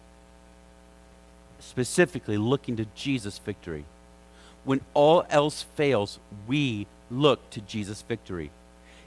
Specifically, 1.61 2.39
looking 2.39 2.75
to 2.75 2.87
Jesus' 2.97 3.39
victory. 3.39 3.85
When 4.65 4.81
all 4.95 5.25
else 5.31 5.65
fails, 5.75 6.19
we 6.47 6.87
look 7.11 7.51
to 7.51 7.61
Jesus' 7.61 8.03
victory. 8.03 8.51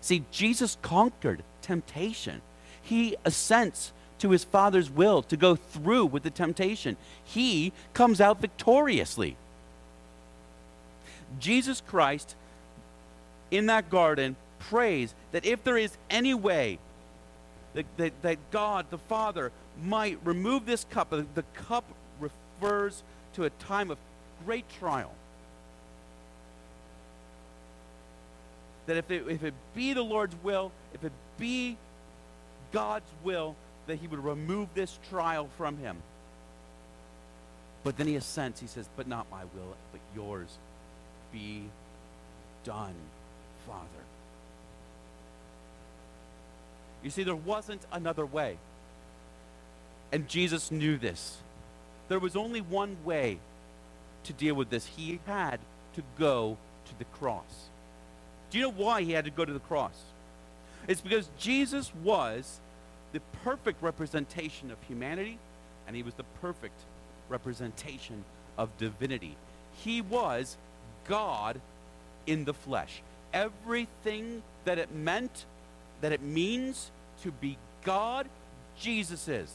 See, 0.01 0.23
Jesus 0.31 0.77
conquered 0.81 1.43
temptation. 1.61 2.41
He 2.81 3.15
assents 3.23 3.91
to 4.19 4.31
his 4.31 4.43
Father's 4.43 4.89
will 4.89 5.21
to 5.23 5.37
go 5.37 5.55
through 5.55 6.05
with 6.07 6.23
the 6.23 6.29
temptation. 6.29 6.97
He 7.23 7.73
comes 7.93 8.19
out 8.19 8.41
victoriously. 8.41 9.35
Jesus 11.39 11.81
Christ 11.85 12.35
in 13.49 13.67
that 13.67 13.89
garden 13.89 14.35
prays 14.59 15.13
that 15.31 15.45
if 15.45 15.63
there 15.63 15.77
is 15.77 15.97
any 16.09 16.33
way 16.33 16.79
that, 17.73 17.85
that, 17.97 18.21
that 18.21 18.37
God, 18.51 18.85
the 18.89 18.97
Father, 18.97 19.51
might 19.83 20.19
remove 20.23 20.65
this 20.65 20.85
cup, 20.89 21.09
the, 21.09 21.25
the 21.35 21.43
cup 21.53 21.85
refers 22.19 23.03
to 23.33 23.45
a 23.45 23.49
time 23.49 23.89
of 23.89 23.97
great 24.45 24.67
trial. 24.69 25.11
That 28.91 28.97
if 28.97 29.09
it, 29.09 29.23
if 29.29 29.41
it 29.45 29.53
be 29.73 29.93
the 29.93 30.01
Lord's 30.01 30.35
will, 30.43 30.73
if 30.93 31.05
it 31.05 31.13
be 31.39 31.77
God's 32.73 33.09
will, 33.23 33.55
that 33.87 33.95
he 33.95 34.05
would 34.05 34.21
remove 34.21 34.67
this 34.73 34.99
trial 35.09 35.47
from 35.57 35.77
him. 35.77 35.95
But 37.85 37.95
then 37.95 38.05
he 38.07 38.17
assents. 38.17 38.59
He 38.59 38.67
says, 38.67 38.89
But 38.97 39.07
not 39.07 39.31
my 39.31 39.45
will, 39.55 39.77
but 39.93 40.01
yours 40.13 40.49
be 41.31 41.63
done, 42.65 42.93
Father. 43.65 43.87
You 47.01 47.11
see, 47.11 47.23
there 47.23 47.33
wasn't 47.33 47.83
another 47.93 48.25
way. 48.25 48.57
And 50.11 50.27
Jesus 50.27 50.69
knew 50.69 50.97
this. 50.97 51.37
There 52.09 52.19
was 52.19 52.35
only 52.35 52.59
one 52.59 52.97
way 53.05 53.39
to 54.25 54.33
deal 54.33 54.53
with 54.53 54.69
this. 54.69 54.85
He 54.85 55.21
had 55.25 55.61
to 55.95 56.03
go 56.19 56.57
to 56.87 56.99
the 56.99 57.05
cross. 57.05 57.69
Do 58.51 58.59
you 58.59 58.65
know 58.65 58.71
why 58.71 59.01
he 59.01 59.13
had 59.13 59.25
to 59.25 59.31
go 59.31 59.45
to 59.45 59.53
the 59.53 59.59
cross? 59.59 59.97
It's 60.87 61.01
because 61.01 61.29
Jesus 61.39 61.91
was 62.03 62.59
the 63.13 63.21
perfect 63.43 63.81
representation 63.81 64.71
of 64.71 64.77
humanity, 64.87 65.39
and 65.87 65.95
he 65.95 66.03
was 66.03 66.13
the 66.15 66.25
perfect 66.41 66.79
representation 67.29 68.23
of 68.57 68.77
divinity. 68.77 69.37
He 69.83 70.01
was 70.01 70.57
God 71.07 71.59
in 72.27 72.45
the 72.45 72.53
flesh. 72.53 73.01
Everything 73.33 74.43
that 74.65 74.77
it 74.77 74.93
meant, 74.93 75.45
that 76.01 76.11
it 76.11 76.21
means 76.21 76.91
to 77.23 77.31
be 77.31 77.57
God, 77.83 78.27
Jesus 78.77 79.27
is. 79.29 79.49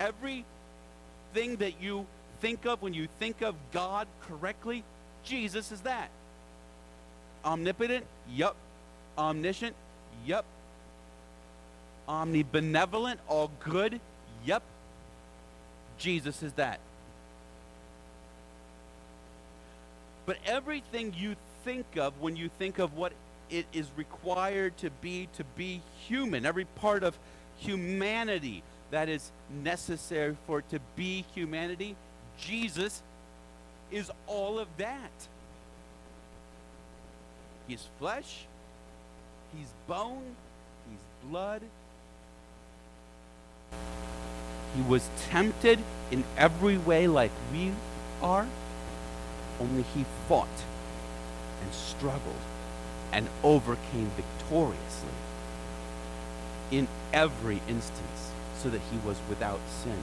Everything 0.00 0.44
that 1.58 1.80
you 1.82 2.06
think 2.40 2.64
of 2.64 2.80
when 2.80 2.94
you 2.94 3.08
think 3.18 3.42
of 3.42 3.54
God 3.72 4.06
correctly, 4.22 4.84
Jesus 5.22 5.70
is 5.70 5.82
that. 5.82 6.08
Omnipotent? 7.44 8.04
Yup. 8.30 8.56
Omniscient? 9.18 9.74
Yup. 10.26 10.44
Omnibenevolent? 12.08 13.18
All 13.28 13.50
good? 13.60 14.00
Yup. 14.44 14.62
Jesus 15.98 16.42
is 16.42 16.52
that. 16.54 16.80
But 20.26 20.38
everything 20.46 21.14
you 21.16 21.36
think 21.64 21.96
of 21.96 22.20
when 22.20 22.36
you 22.36 22.48
think 22.58 22.78
of 22.78 22.94
what 22.94 23.12
it 23.50 23.66
is 23.72 23.86
required 23.96 24.76
to 24.78 24.90
be 24.90 25.28
to 25.36 25.44
be 25.56 25.82
human, 26.06 26.46
every 26.46 26.64
part 26.64 27.02
of 27.02 27.18
humanity 27.58 28.62
that 28.90 29.08
is 29.08 29.30
necessary 29.62 30.36
for 30.46 30.60
it 30.60 30.70
to 30.70 30.80
be 30.96 31.24
humanity, 31.34 31.94
Jesus 32.38 33.02
is 33.90 34.10
all 34.26 34.58
of 34.58 34.68
that. 34.78 35.28
He's 37.66 37.86
flesh, 37.98 38.44
he's 39.56 39.72
bone, 39.86 40.36
he's 40.90 41.30
blood. 41.30 41.62
He 44.76 44.82
was 44.82 45.08
tempted 45.28 45.78
in 46.10 46.24
every 46.36 46.76
way 46.76 47.06
like 47.06 47.30
we 47.52 47.72
are 48.22 48.46
only 49.60 49.82
he 49.94 50.04
fought 50.28 50.48
and 51.62 51.72
struggled 51.72 52.34
and 53.12 53.28
overcame 53.42 54.10
victoriously 54.16 55.08
in 56.70 56.88
every 57.12 57.62
instance 57.68 58.32
so 58.58 58.68
that 58.68 58.80
he 58.90 58.98
was 59.06 59.16
without 59.28 59.60
sin. 59.82 59.98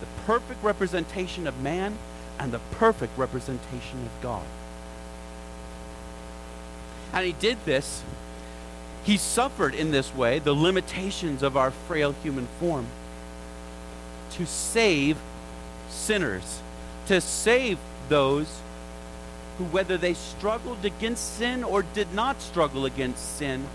The 0.00 0.06
perfect 0.26 0.62
representation 0.62 1.46
of 1.46 1.60
man 1.60 1.96
and 2.38 2.52
the 2.52 2.60
perfect 2.72 3.16
representation 3.18 4.04
of 4.04 4.22
God. 4.22 4.44
And 7.12 7.24
he 7.24 7.32
did 7.32 7.58
this, 7.64 8.02
he 9.04 9.16
suffered 9.16 9.74
in 9.74 9.90
this 9.90 10.14
way 10.14 10.38
the 10.38 10.54
limitations 10.54 11.42
of 11.42 11.56
our 11.56 11.70
frail 11.70 12.12
human 12.22 12.46
form 12.58 12.86
to 14.32 14.46
save 14.46 15.16
sinners 15.88 16.60
to 17.08 17.22
save 17.22 17.78
those 18.10 18.60
who, 19.56 19.64
whether 19.64 19.96
they 19.96 20.12
struggled 20.12 20.84
against 20.84 21.36
sin 21.36 21.64
or 21.64 21.82
did 21.82 22.12
not 22.12 22.40
struggle 22.42 22.84
against 22.84 23.36
sin, 23.38 23.66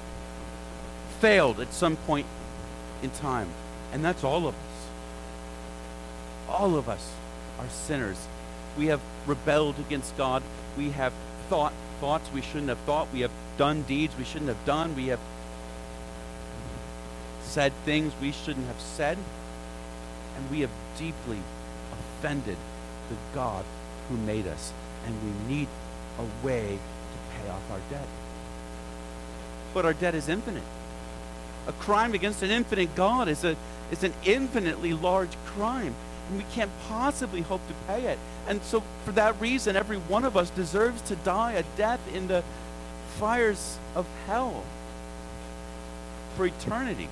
failed 1.19 1.59
at 1.59 1.73
some 1.73 1.95
point 1.95 2.27
in 3.01 3.09
time. 3.09 3.49
And 3.91 4.05
that's 4.05 4.23
all 4.23 4.47
of 4.47 4.53
us. 4.53 4.87
All 6.47 6.75
of 6.75 6.87
us 6.87 7.11
are 7.59 7.67
sinners. 7.69 8.27
We 8.77 8.85
have 8.87 9.01
rebelled 9.25 9.79
against 9.79 10.15
God. 10.15 10.43
We 10.77 10.91
have 10.91 11.11
thought 11.53 11.73
thoughts 11.99 12.31
we 12.33 12.41
shouldn't 12.41 12.69
have 12.69 12.79
thought. 12.79 13.07
We 13.13 13.19
have 13.19 13.29
done 13.57 13.83
deeds 13.83 14.17
we 14.17 14.23
shouldn't 14.23 14.47
have 14.47 14.65
done. 14.65 14.95
We 14.95 15.09
have 15.09 15.19
said 17.43 17.71
things 17.85 18.11
we 18.19 18.31
shouldn't 18.31 18.65
have 18.65 18.79
said. 18.81 19.19
And 20.35 20.49
we 20.49 20.61
have 20.61 20.71
deeply 20.97 21.37
offended 21.91 22.57
the 23.09 23.15
God 23.35 23.63
who 24.09 24.17
made 24.17 24.47
us, 24.47 24.73
and 25.05 25.15
we 25.23 25.55
need 25.55 25.67
a 26.17 26.25
way 26.43 26.79
to 26.79 27.37
pay 27.37 27.49
off 27.51 27.71
our 27.71 27.81
debt. 27.91 28.07
But 29.75 29.85
our 29.85 29.93
debt 29.93 30.15
is 30.15 30.29
infinite. 30.29 30.63
A 31.67 31.71
crime 31.73 32.15
against 32.15 32.41
an 32.41 32.49
infinite 32.49 32.95
God 32.95 33.27
is, 33.27 33.43
a, 33.43 33.55
is 33.91 34.03
an 34.03 34.13
infinitely 34.25 34.93
large 34.93 35.37
crime, 35.45 35.93
and 36.29 36.37
we 36.37 36.45
can't 36.53 36.71
possibly 36.87 37.41
hope 37.41 37.61
to 37.67 37.73
pay 37.87 38.05
it. 38.05 38.19
And 38.47 38.61
so, 38.63 38.83
for 39.05 39.11
that 39.13 39.39
reason, 39.39 39.75
every 39.75 39.97
one 39.97 40.25
of 40.25 40.35
us 40.37 40.49
deserves 40.49 41.01
to 41.03 41.15
die 41.17 41.53
a 41.53 41.63
death 41.77 42.01
in 42.13 42.27
the 42.27 42.43
fires 43.17 43.77
of 43.95 44.07
hell 44.25 44.63
for 46.35 46.45
eternity. 46.45 47.09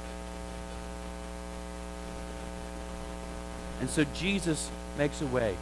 And 3.79 3.89
so 3.89 4.05
Jesus 4.13 4.69
makes 4.97 5.21
a 5.21 5.25
way 5.25 5.55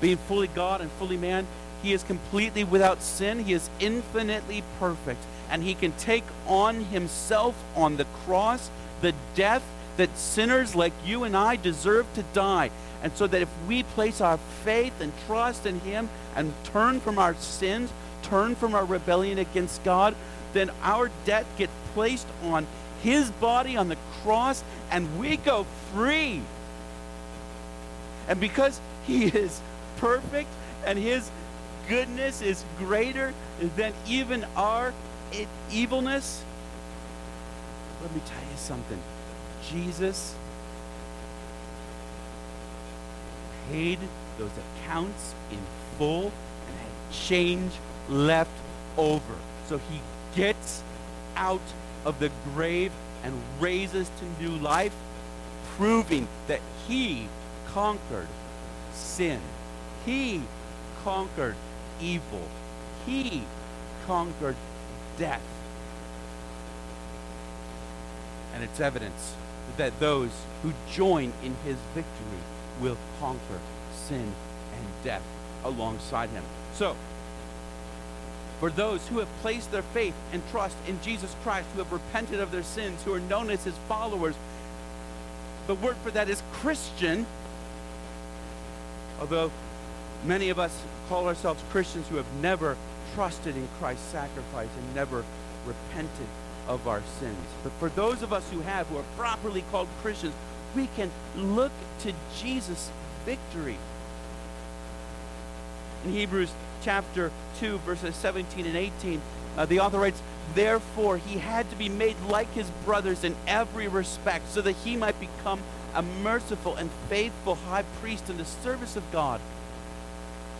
being 0.00 0.16
fully 0.16 0.48
God 0.48 0.80
and 0.80 0.90
fully 0.92 1.16
man, 1.16 1.46
he 1.82 1.92
is 1.92 2.02
completely 2.02 2.64
without 2.64 3.02
sin. 3.02 3.44
He 3.44 3.52
is 3.52 3.70
infinitely 3.80 4.62
perfect. 4.78 5.20
And 5.50 5.62
he 5.62 5.74
can 5.74 5.92
take 5.92 6.24
on 6.46 6.84
himself 6.84 7.54
on 7.74 7.96
the 7.96 8.04
cross 8.24 8.70
the 9.02 9.14
death 9.34 9.62
that 9.96 10.16
sinners 10.16 10.74
like 10.74 10.92
you 11.04 11.24
and 11.24 11.36
I 11.36 11.56
deserve 11.56 12.06
to 12.14 12.22
die. 12.32 12.70
And 13.02 13.16
so 13.16 13.26
that 13.26 13.42
if 13.42 13.48
we 13.68 13.82
place 13.82 14.20
our 14.20 14.38
faith 14.64 15.00
and 15.00 15.12
trust 15.26 15.66
in 15.66 15.80
him 15.80 16.08
and 16.34 16.52
turn 16.64 17.00
from 17.00 17.18
our 17.18 17.34
sins, 17.34 17.92
turn 18.22 18.54
from 18.54 18.74
our 18.74 18.84
rebellion 18.84 19.38
against 19.38 19.84
God, 19.84 20.14
then 20.52 20.70
our 20.82 21.10
debt 21.24 21.46
gets 21.56 21.72
placed 21.94 22.26
on 22.42 22.66
his 23.02 23.30
body 23.30 23.76
on 23.76 23.88
the 23.88 23.96
cross 24.22 24.64
and 24.90 25.18
we 25.18 25.36
go 25.36 25.66
free. 25.94 26.42
And 28.28 28.40
because 28.40 28.80
he 29.06 29.26
is 29.26 29.60
perfect 29.98 30.48
and 30.84 30.98
his 30.98 31.30
goodness 31.88 32.42
is 32.42 32.64
greater 32.78 33.32
than 33.76 33.92
even 34.08 34.44
our 34.56 34.92
evilness? 35.70 36.42
Let 38.02 38.14
me 38.14 38.20
tell 38.26 38.40
you 38.40 38.56
something. 38.56 38.98
Jesus 39.70 40.34
paid 43.70 43.98
those 44.38 44.50
accounts 44.82 45.34
in 45.50 45.58
full 45.98 46.32
and 46.68 46.78
had 46.78 47.12
change 47.12 47.72
left 48.08 48.50
over. 48.96 49.34
So 49.68 49.78
he 49.78 50.00
gets 50.34 50.82
out 51.36 51.60
of 52.04 52.18
the 52.20 52.30
grave 52.54 52.92
and 53.24 53.34
raises 53.58 54.08
to 54.08 54.42
new 54.42 54.56
life, 54.58 54.94
proving 55.76 56.28
that 56.46 56.60
he 56.86 57.28
conquered 57.72 58.28
sin. 58.92 59.40
He 60.04 60.42
conquered 61.02 61.56
evil. 62.00 62.42
He 63.04 63.42
conquered 64.06 64.56
death. 65.18 65.42
And 68.54 68.62
it's 68.62 68.80
evidence 68.80 69.34
that 69.76 69.98
those 70.00 70.30
who 70.62 70.72
join 70.90 71.32
in 71.42 71.54
his 71.64 71.76
victory 71.94 72.40
will 72.80 72.96
conquer 73.20 73.60
sin 73.92 74.32
and 74.74 74.86
death 75.04 75.22
alongside 75.64 76.30
him. 76.30 76.42
So, 76.74 76.96
for 78.60 78.70
those 78.70 79.06
who 79.08 79.18
have 79.18 79.28
placed 79.42 79.70
their 79.70 79.82
faith 79.82 80.14
and 80.32 80.42
trust 80.50 80.76
in 80.86 81.00
Jesus 81.02 81.34
Christ, 81.42 81.68
who 81.74 81.78
have 81.80 81.92
repented 81.92 82.40
of 82.40 82.50
their 82.50 82.62
sins, 82.62 83.02
who 83.02 83.12
are 83.12 83.20
known 83.20 83.50
as 83.50 83.64
his 83.64 83.74
followers, 83.86 84.34
the 85.66 85.74
word 85.74 85.96
for 86.02 86.10
that 86.12 86.28
is 86.30 86.42
Christian. 86.52 87.26
Although 89.20 89.50
many 90.24 90.48
of 90.48 90.58
us 90.58 90.80
call 91.08 91.26
ourselves 91.26 91.62
Christians 91.70 92.08
who 92.08 92.16
have 92.16 92.32
never 92.40 92.76
trusted 93.14 93.56
in 93.56 93.68
Christ's 93.78 94.06
sacrifice 94.06 94.68
and 94.78 94.94
never 94.94 95.24
repented 95.66 96.26
of 96.68 96.86
our 96.88 97.02
sins. 97.20 97.46
But 97.62 97.72
for 97.72 97.88
those 97.88 98.22
of 98.22 98.32
us 98.32 98.48
who 98.50 98.60
have, 98.60 98.86
who 98.88 98.98
are 98.98 99.04
properly 99.16 99.64
called 99.70 99.88
Christians, 100.02 100.34
we 100.74 100.88
can 100.96 101.10
look 101.36 101.72
to 102.00 102.12
Jesus' 102.36 102.90
victory. 103.24 103.78
In 106.04 106.12
Hebrews 106.12 106.52
chapter 106.82 107.32
2, 107.58 107.78
verses 107.78 108.14
17 108.16 108.66
and 108.66 108.76
18, 108.76 109.20
uh, 109.56 109.66
the 109.66 109.80
author 109.80 109.98
writes, 109.98 110.22
Therefore, 110.54 111.16
he 111.16 111.38
had 111.38 111.68
to 111.70 111.76
be 111.76 111.88
made 111.88 112.16
like 112.28 112.52
his 112.52 112.70
brothers 112.84 113.24
in 113.24 113.34
every 113.46 113.88
respect, 113.88 114.48
so 114.48 114.60
that 114.60 114.72
he 114.72 114.96
might 114.96 115.18
become 115.18 115.60
a 115.94 116.02
merciful 116.02 116.76
and 116.76 116.90
faithful 117.08 117.54
high 117.54 117.84
priest 118.00 118.28
in 118.28 118.36
the 118.36 118.44
service 118.44 118.96
of 118.96 119.10
God 119.10 119.40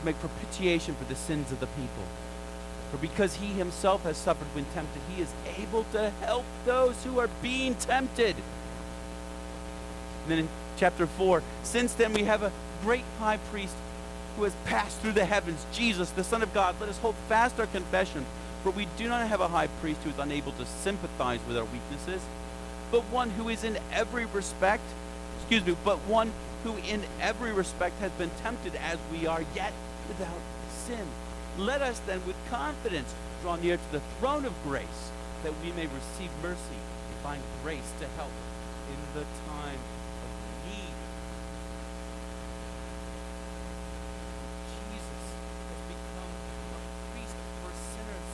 to 0.00 0.04
make 0.04 0.18
propitiation 0.18 0.94
for 0.94 1.04
the 1.04 1.14
sins 1.14 1.52
of 1.52 1.60
the 1.60 1.66
people. 1.66 2.04
For 2.90 2.98
because 2.98 3.34
he 3.36 3.46
himself 3.46 4.04
has 4.04 4.16
suffered 4.16 4.46
when 4.54 4.64
tempted, 4.66 5.02
he 5.14 5.22
is 5.22 5.32
able 5.58 5.84
to 5.92 6.10
help 6.20 6.44
those 6.64 7.02
who 7.04 7.18
are 7.18 7.28
being 7.42 7.74
tempted. 7.74 8.36
And 10.22 10.30
then 10.30 10.38
in 10.40 10.48
chapter 10.76 11.06
4, 11.06 11.42
since 11.62 11.94
then 11.94 12.12
we 12.12 12.24
have 12.24 12.42
a 12.42 12.52
great 12.82 13.04
high 13.18 13.38
priest 13.50 13.74
who 14.36 14.44
has 14.44 14.54
passed 14.64 14.98
through 14.98 15.12
the 15.12 15.24
heavens, 15.24 15.64
Jesus, 15.72 16.10
the 16.10 16.24
Son 16.24 16.42
of 16.42 16.52
God. 16.52 16.76
Let 16.78 16.88
us 16.88 16.98
hold 16.98 17.14
fast 17.28 17.58
our 17.58 17.66
confession, 17.66 18.24
for 18.62 18.70
we 18.70 18.86
do 18.96 19.08
not 19.08 19.26
have 19.26 19.40
a 19.40 19.48
high 19.48 19.68
priest 19.80 20.02
who 20.02 20.10
is 20.10 20.18
unable 20.18 20.52
to 20.52 20.66
sympathize 20.66 21.40
with 21.48 21.56
our 21.56 21.64
weaknesses, 21.64 22.22
but 22.92 23.02
one 23.04 23.30
who 23.30 23.48
is 23.48 23.64
in 23.64 23.78
every 23.92 24.26
respect, 24.26 24.82
excuse 25.38 25.64
me, 25.64 25.76
but 25.84 25.98
one 26.00 26.32
who 26.64 26.76
in 26.88 27.02
every 27.20 27.52
respect 27.52 27.98
has 28.00 28.12
been 28.12 28.30
tempted 28.42 28.74
as 28.76 28.98
we 29.10 29.26
are, 29.26 29.42
yet 29.54 29.72
without 30.08 30.40
sin. 30.68 31.06
Let 31.58 31.80
us 31.80 31.98
then 32.06 32.20
with 32.26 32.36
confidence 32.50 33.14
draw 33.42 33.56
near 33.56 33.76
to 33.76 33.92
the 33.92 34.00
throne 34.20 34.44
of 34.44 34.52
grace 34.62 35.10
that 35.42 35.52
we 35.62 35.72
may 35.72 35.86
receive 35.86 36.30
mercy 36.42 36.80
and 37.08 37.16
find 37.22 37.42
grace 37.62 37.92
to 38.00 38.06
help 38.16 38.32
in 38.90 39.00
the 39.14 39.24
time 39.48 39.80
of 39.80 40.30
need. 40.68 40.94
Jesus 44.68 45.24
has 45.66 45.80
become 45.88 46.32
a 46.76 46.80
priest 47.12 47.36
for 47.64 47.72
sinners. 47.72 48.30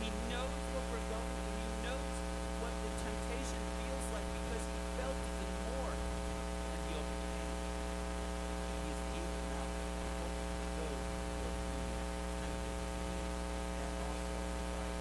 He 0.00 0.08
knows 0.30 0.62
what 0.72 0.84
we're 0.94 1.06
going 1.10 1.30
through. 1.36 1.58
He 1.58 1.68
knows 1.90 2.14
what 2.62 2.72
the 2.86 2.90
temptation 3.02 3.60
feels 3.82 4.06
like 4.14 4.28
because 4.30 4.62
he 4.62 4.78
felt 4.96 5.18
it 5.18 5.36
and 5.42 5.54
more. 5.74 5.92
And 5.92 6.80
he 6.86 6.92
overcame. 6.96 7.56
He 8.72 8.88
is 8.94 9.00
able 9.20 9.42
now 9.52 9.66
to 9.66 10.06
help 10.16 10.34
those 10.76 11.02
who 11.26 11.40
are 11.44 11.56
being 11.66 11.92
tempted. 12.40 12.76
He 13.06 13.20
and 13.76 13.92
also 14.06 14.36
provide 14.56 14.96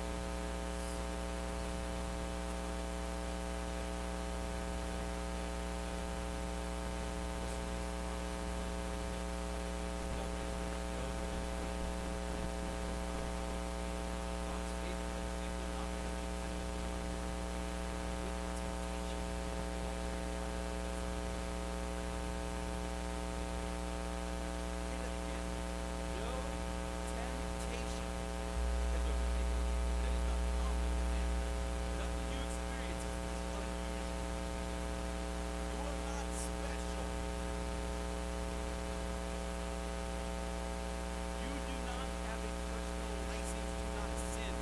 You 41.35 41.51
do 41.67 41.75
not 41.85 42.07
have 42.25 42.41
a 42.41 42.51
personal 42.71 43.13
license 43.29 43.71
to 43.75 43.85
not 43.95 44.11
sin, 44.33 44.53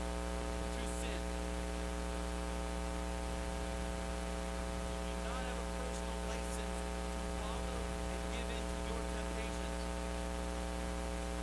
to 0.73 0.83
sin. 0.99 1.21
You 4.93 5.13
do 5.13 5.15
not 5.27 5.41
have 5.47 5.59
a 5.59 5.67
personal 5.79 6.17
license 6.27 6.77
to 6.83 7.23
follow 7.39 7.79
and 7.79 8.19
give 8.33 8.47
in 8.51 8.63
to 8.63 8.77
your 8.89 9.01
temptations. 9.13 9.79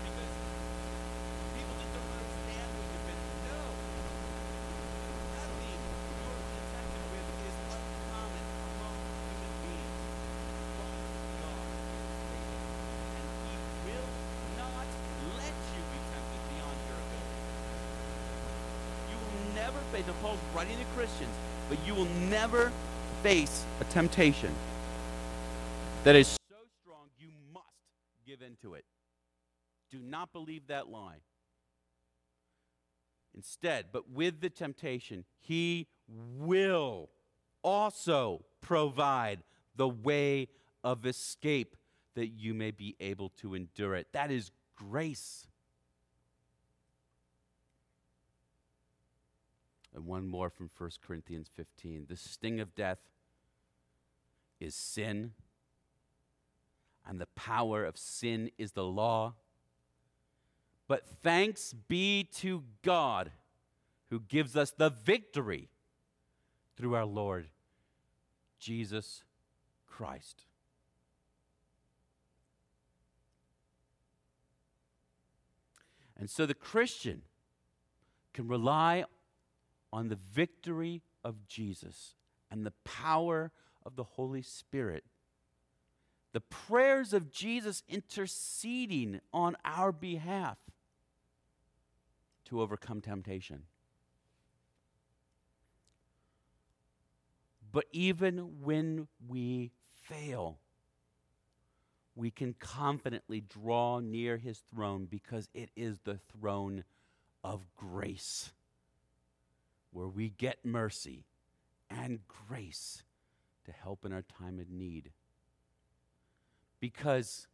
Because 0.05 0.35
people 1.57 1.75
just 1.81 1.93
don't 1.97 2.11
understand 2.11 2.69
what 2.77 2.87
you've 2.91 3.07
been 3.09 3.21
through. 3.21 3.51
No. 3.51 3.63
Nothing 5.35 5.79
you're 6.21 6.41
tempted 6.75 7.05
with 7.11 7.29
is 7.49 7.57
uncommon 7.71 8.47
among 8.71 8.97
human 9.31 9.55
beings. 9.65 10.01
But 10.77 11.01
God 11.41 11.71
and 12.31 13.27
he 13.47 13.55
will 13.87 14.11
not 14.59 14.89
let 15.39 15.57
you 15.75 15.83
be 15.91 16.01
tempted 16.11 16.43
beyond 16.51 16.79
your 16.89 16.99
ability. 17.01 17.41
You 19.11 19.17
will 19.21 19.41
face, 20.01 20.09
and 20.09 20.23
Paul's 20.23 20.39
writing 20.55 20.79
to 20.79 20.85
Christians, 20.97 21.35
but 21.69 21.79
you 21.87 21.95
will 21.95 22.09
never 22.29 22.73
face 23.23 23.65
a 23.81 23.85
temptation 23.85 24.53
that 26.05 26.17
is 26.17 26.29
so 26.29 26.57
strong 26.83 27.09
you 27.19 27.29
must 27.53 27.67
give 28.27 28.43
in 28.43 28.57
to 28.63 28.75
it. 28.75 28.85
Do 29.91 29.99
not 29.99 30.33
believe 30.33 30.69
that 30.69 30.89
lie. 30.89 31.21
Instead, 33.35 33.87
but 33.93 34.11
with 34.11 34.41
the 34.41 34.51
temptation, 34.51 35.25
he 35.39 35.87
will 36.09 37.11
also 37.63 38.45
provide 38.61 39.41
the 39.77 39.89
way 39.89 40.49
of 40.83 41.07
escape 41.07 41.77
that 42.15 42.29
you 42.29 42.55
may 42.55 42.71
be 42.71 42.97
able 43.01 43.29
to 43.41 43.55
endure 43.55 43.95
it. 43.95 44.09
That 44.13 44.31
is 44.31 44.51
grace. 44.77 45.47
And 49.95 50.07
one 50.07 50.27
more 50.27 50.51
from 50.51 50.71
1 50.77 50.91
Corinthians 51.05 51.51
15. 51.57 52.07
The 52.09 52.17
sting 52.17 52.61
of 52.61 52.75
death 52.75 52.99
is 54.61 54.75
sin, 54.75 55.33
and 57.07 57.21
the 57.21 57.27
power 57.27 57.85
of 57.85 57.99
sin 57.99 58.51
is 58.59 58.73
the 58.73 58.85
law. 58.85 59.35
But 60.87 61.07
thanks 61.23 61.75
be 61.89 62.25
to 62.37 62.65
God 62.83 63.33
who 64.11 64.21
gives 64.21 64.57
us 64.57 64.71
the 64.71 64.91
victory 64.91 65.69
through 66.77 66.95
our 66.95 67.07
Lord 67.07 67.49
Jesus 68.59 69.23
Christ. 69.87 70.45
And 76.19 76.29
so 76.29 76.45
the 76.45 76.55
Christian 76.55 77.23
can 78.35 78.47
rely 78.47 79.05
on 79.93 80.09
the 80.09 80.19
victory 80.33 81.03
of 81.25 81.47
Jesus 81.47 82.15
and 82.51 82.65
the 82.65 82.73
power 82.85 83.53
of 83.85 83.97
the 83.97 84.05
Holy 84.05 84.43
Spirit. 84.43 85.05
The 86.33 86.41
prayers 86.41 87.13
of 87.13 87.31
Jesus 87.31 87.83
interceding 87.89 89.21
on 89.33 89.57
our 89.65 89.91
behalf 89.91 90.59
to 92.47 92.61
overcome 92.61 93.01
temptation. 93.01 93.65
But 97.73 97.87
even 97.93 98.63
when 98.63 99.09
we 99.29 99.71
fail, 100.03 100.59
we 102.15 102.31
can 102.31 102.55
confidently 102.59 103.41
draw 103.41 104.01
near 104.01 104.37
his 104.37 104.63
throne 104.73 105.07
because 105.09 105.49
it 105.55 105.71
is 105.77 106.01
the 106.01 106.19
throne 106.33 106.85
of 107.43 107.63
grace 107.77 108.53
where 109.93 110.09
we 110.09 110.31
get 110.31 110.65
mercy 110.65 111.25
and 111.91 112.21
grace 112.27 113.03
to 113.65 113.73
help 113.73 114.05
in 114.05 114.13
our 114.13 114.23
time 114.23 114.59
of 114.59 114.71
need. 114.71 115.11
Because 116.79 117.47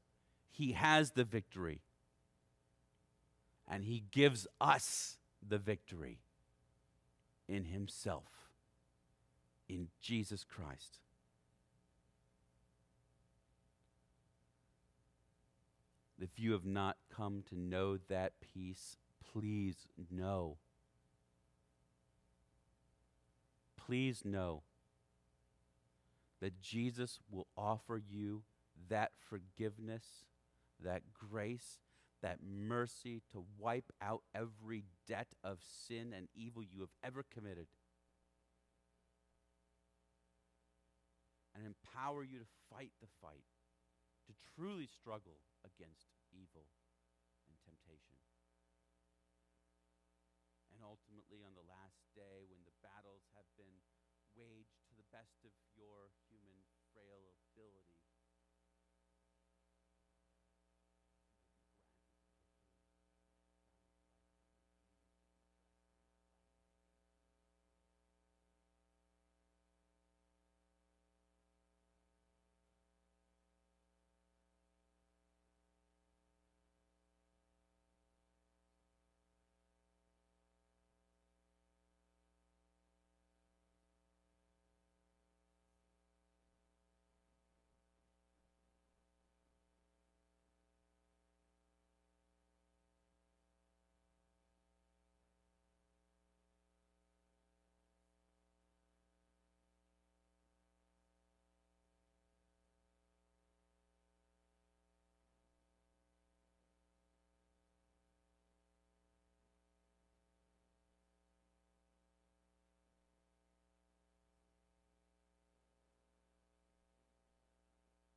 he 0.51 0.73
has 0.73 1.13
the 1.13 1.25
victory 1.25 1.83
and 3.69 3.85
he 3.85 4.05
gives 4.11 4.47
us 4.61 5.19
the 5.47 5.59
victory 5.59 6.21
in 7.49 7.65
himself, 7.65 8.51
in 9.69 9.89
Jesus 10.01 10.45
Christ. 10.45 10.99
If 16.21 16.39
you 16.39 16.53
have 16.53 16.65
not 16.65 16.97
come 17.15 17.43
to 17.51 17.59
know 17.59 17.99
that 18.09 18.33
peace, 18.41 18.97
please 19.33 19.77
know. 20.11 20.57
Please 23.87 24.25
know 24.25 24.63
that 26.41 26.61
Jesus 26.61 27.21
will 27.31 27.47
offer 27.57 28.03
you 28.05 28.43
that 28.89 29.13
forgiveness, 29.31 30.25
that 30.83 31.03
grace, 31.15 31.79
that 32.21 32.39
mercy 32.43 33.23
to 33.31 33.45
wipe 33.59 33.93
out 34.03 34.23
every 34.35 34.85
debt 35.07 35.29
of 35.45 35.59
sin 35.63 36.13
and 36.13 36.27
evil 36.35 36.65
you 36.65 36.81
have 36.81 36.95
ever 37.05 37.25
committed. 37.33 37.69
And 41.55 41.65
empower 41.65 42.25
you 42.25 42.39
to 42.41 42.51
fight 42.69 42.91
the 43.01 43.09
fight, 43.23 43.47
to 44.27 44.35
truly 44.59 44.91
struggle 44.91 45.39
against 45.63 46.11
evil 46.35 46.67
and 47.47 47.55
temptation. 47.63 48.19
And 50.75 50.83
ultimately, 50.83 51.41
on 51.47 51.55
the 51.55 51.65
last 51.65 52.03
day, 52.19 52.45
when 52.51 52.66
battles 52.87 53.27
have 53.35 53.51
been 53.59 53.83
waged 54.39 54.79
to 54.87 54.95
the 54.95 55.09
best 55.11 55.43
of 55.43 55.51
your 55.75 56.15
human 56.31 56.63
frail 56.95 57.35
ability, 57.51 57.96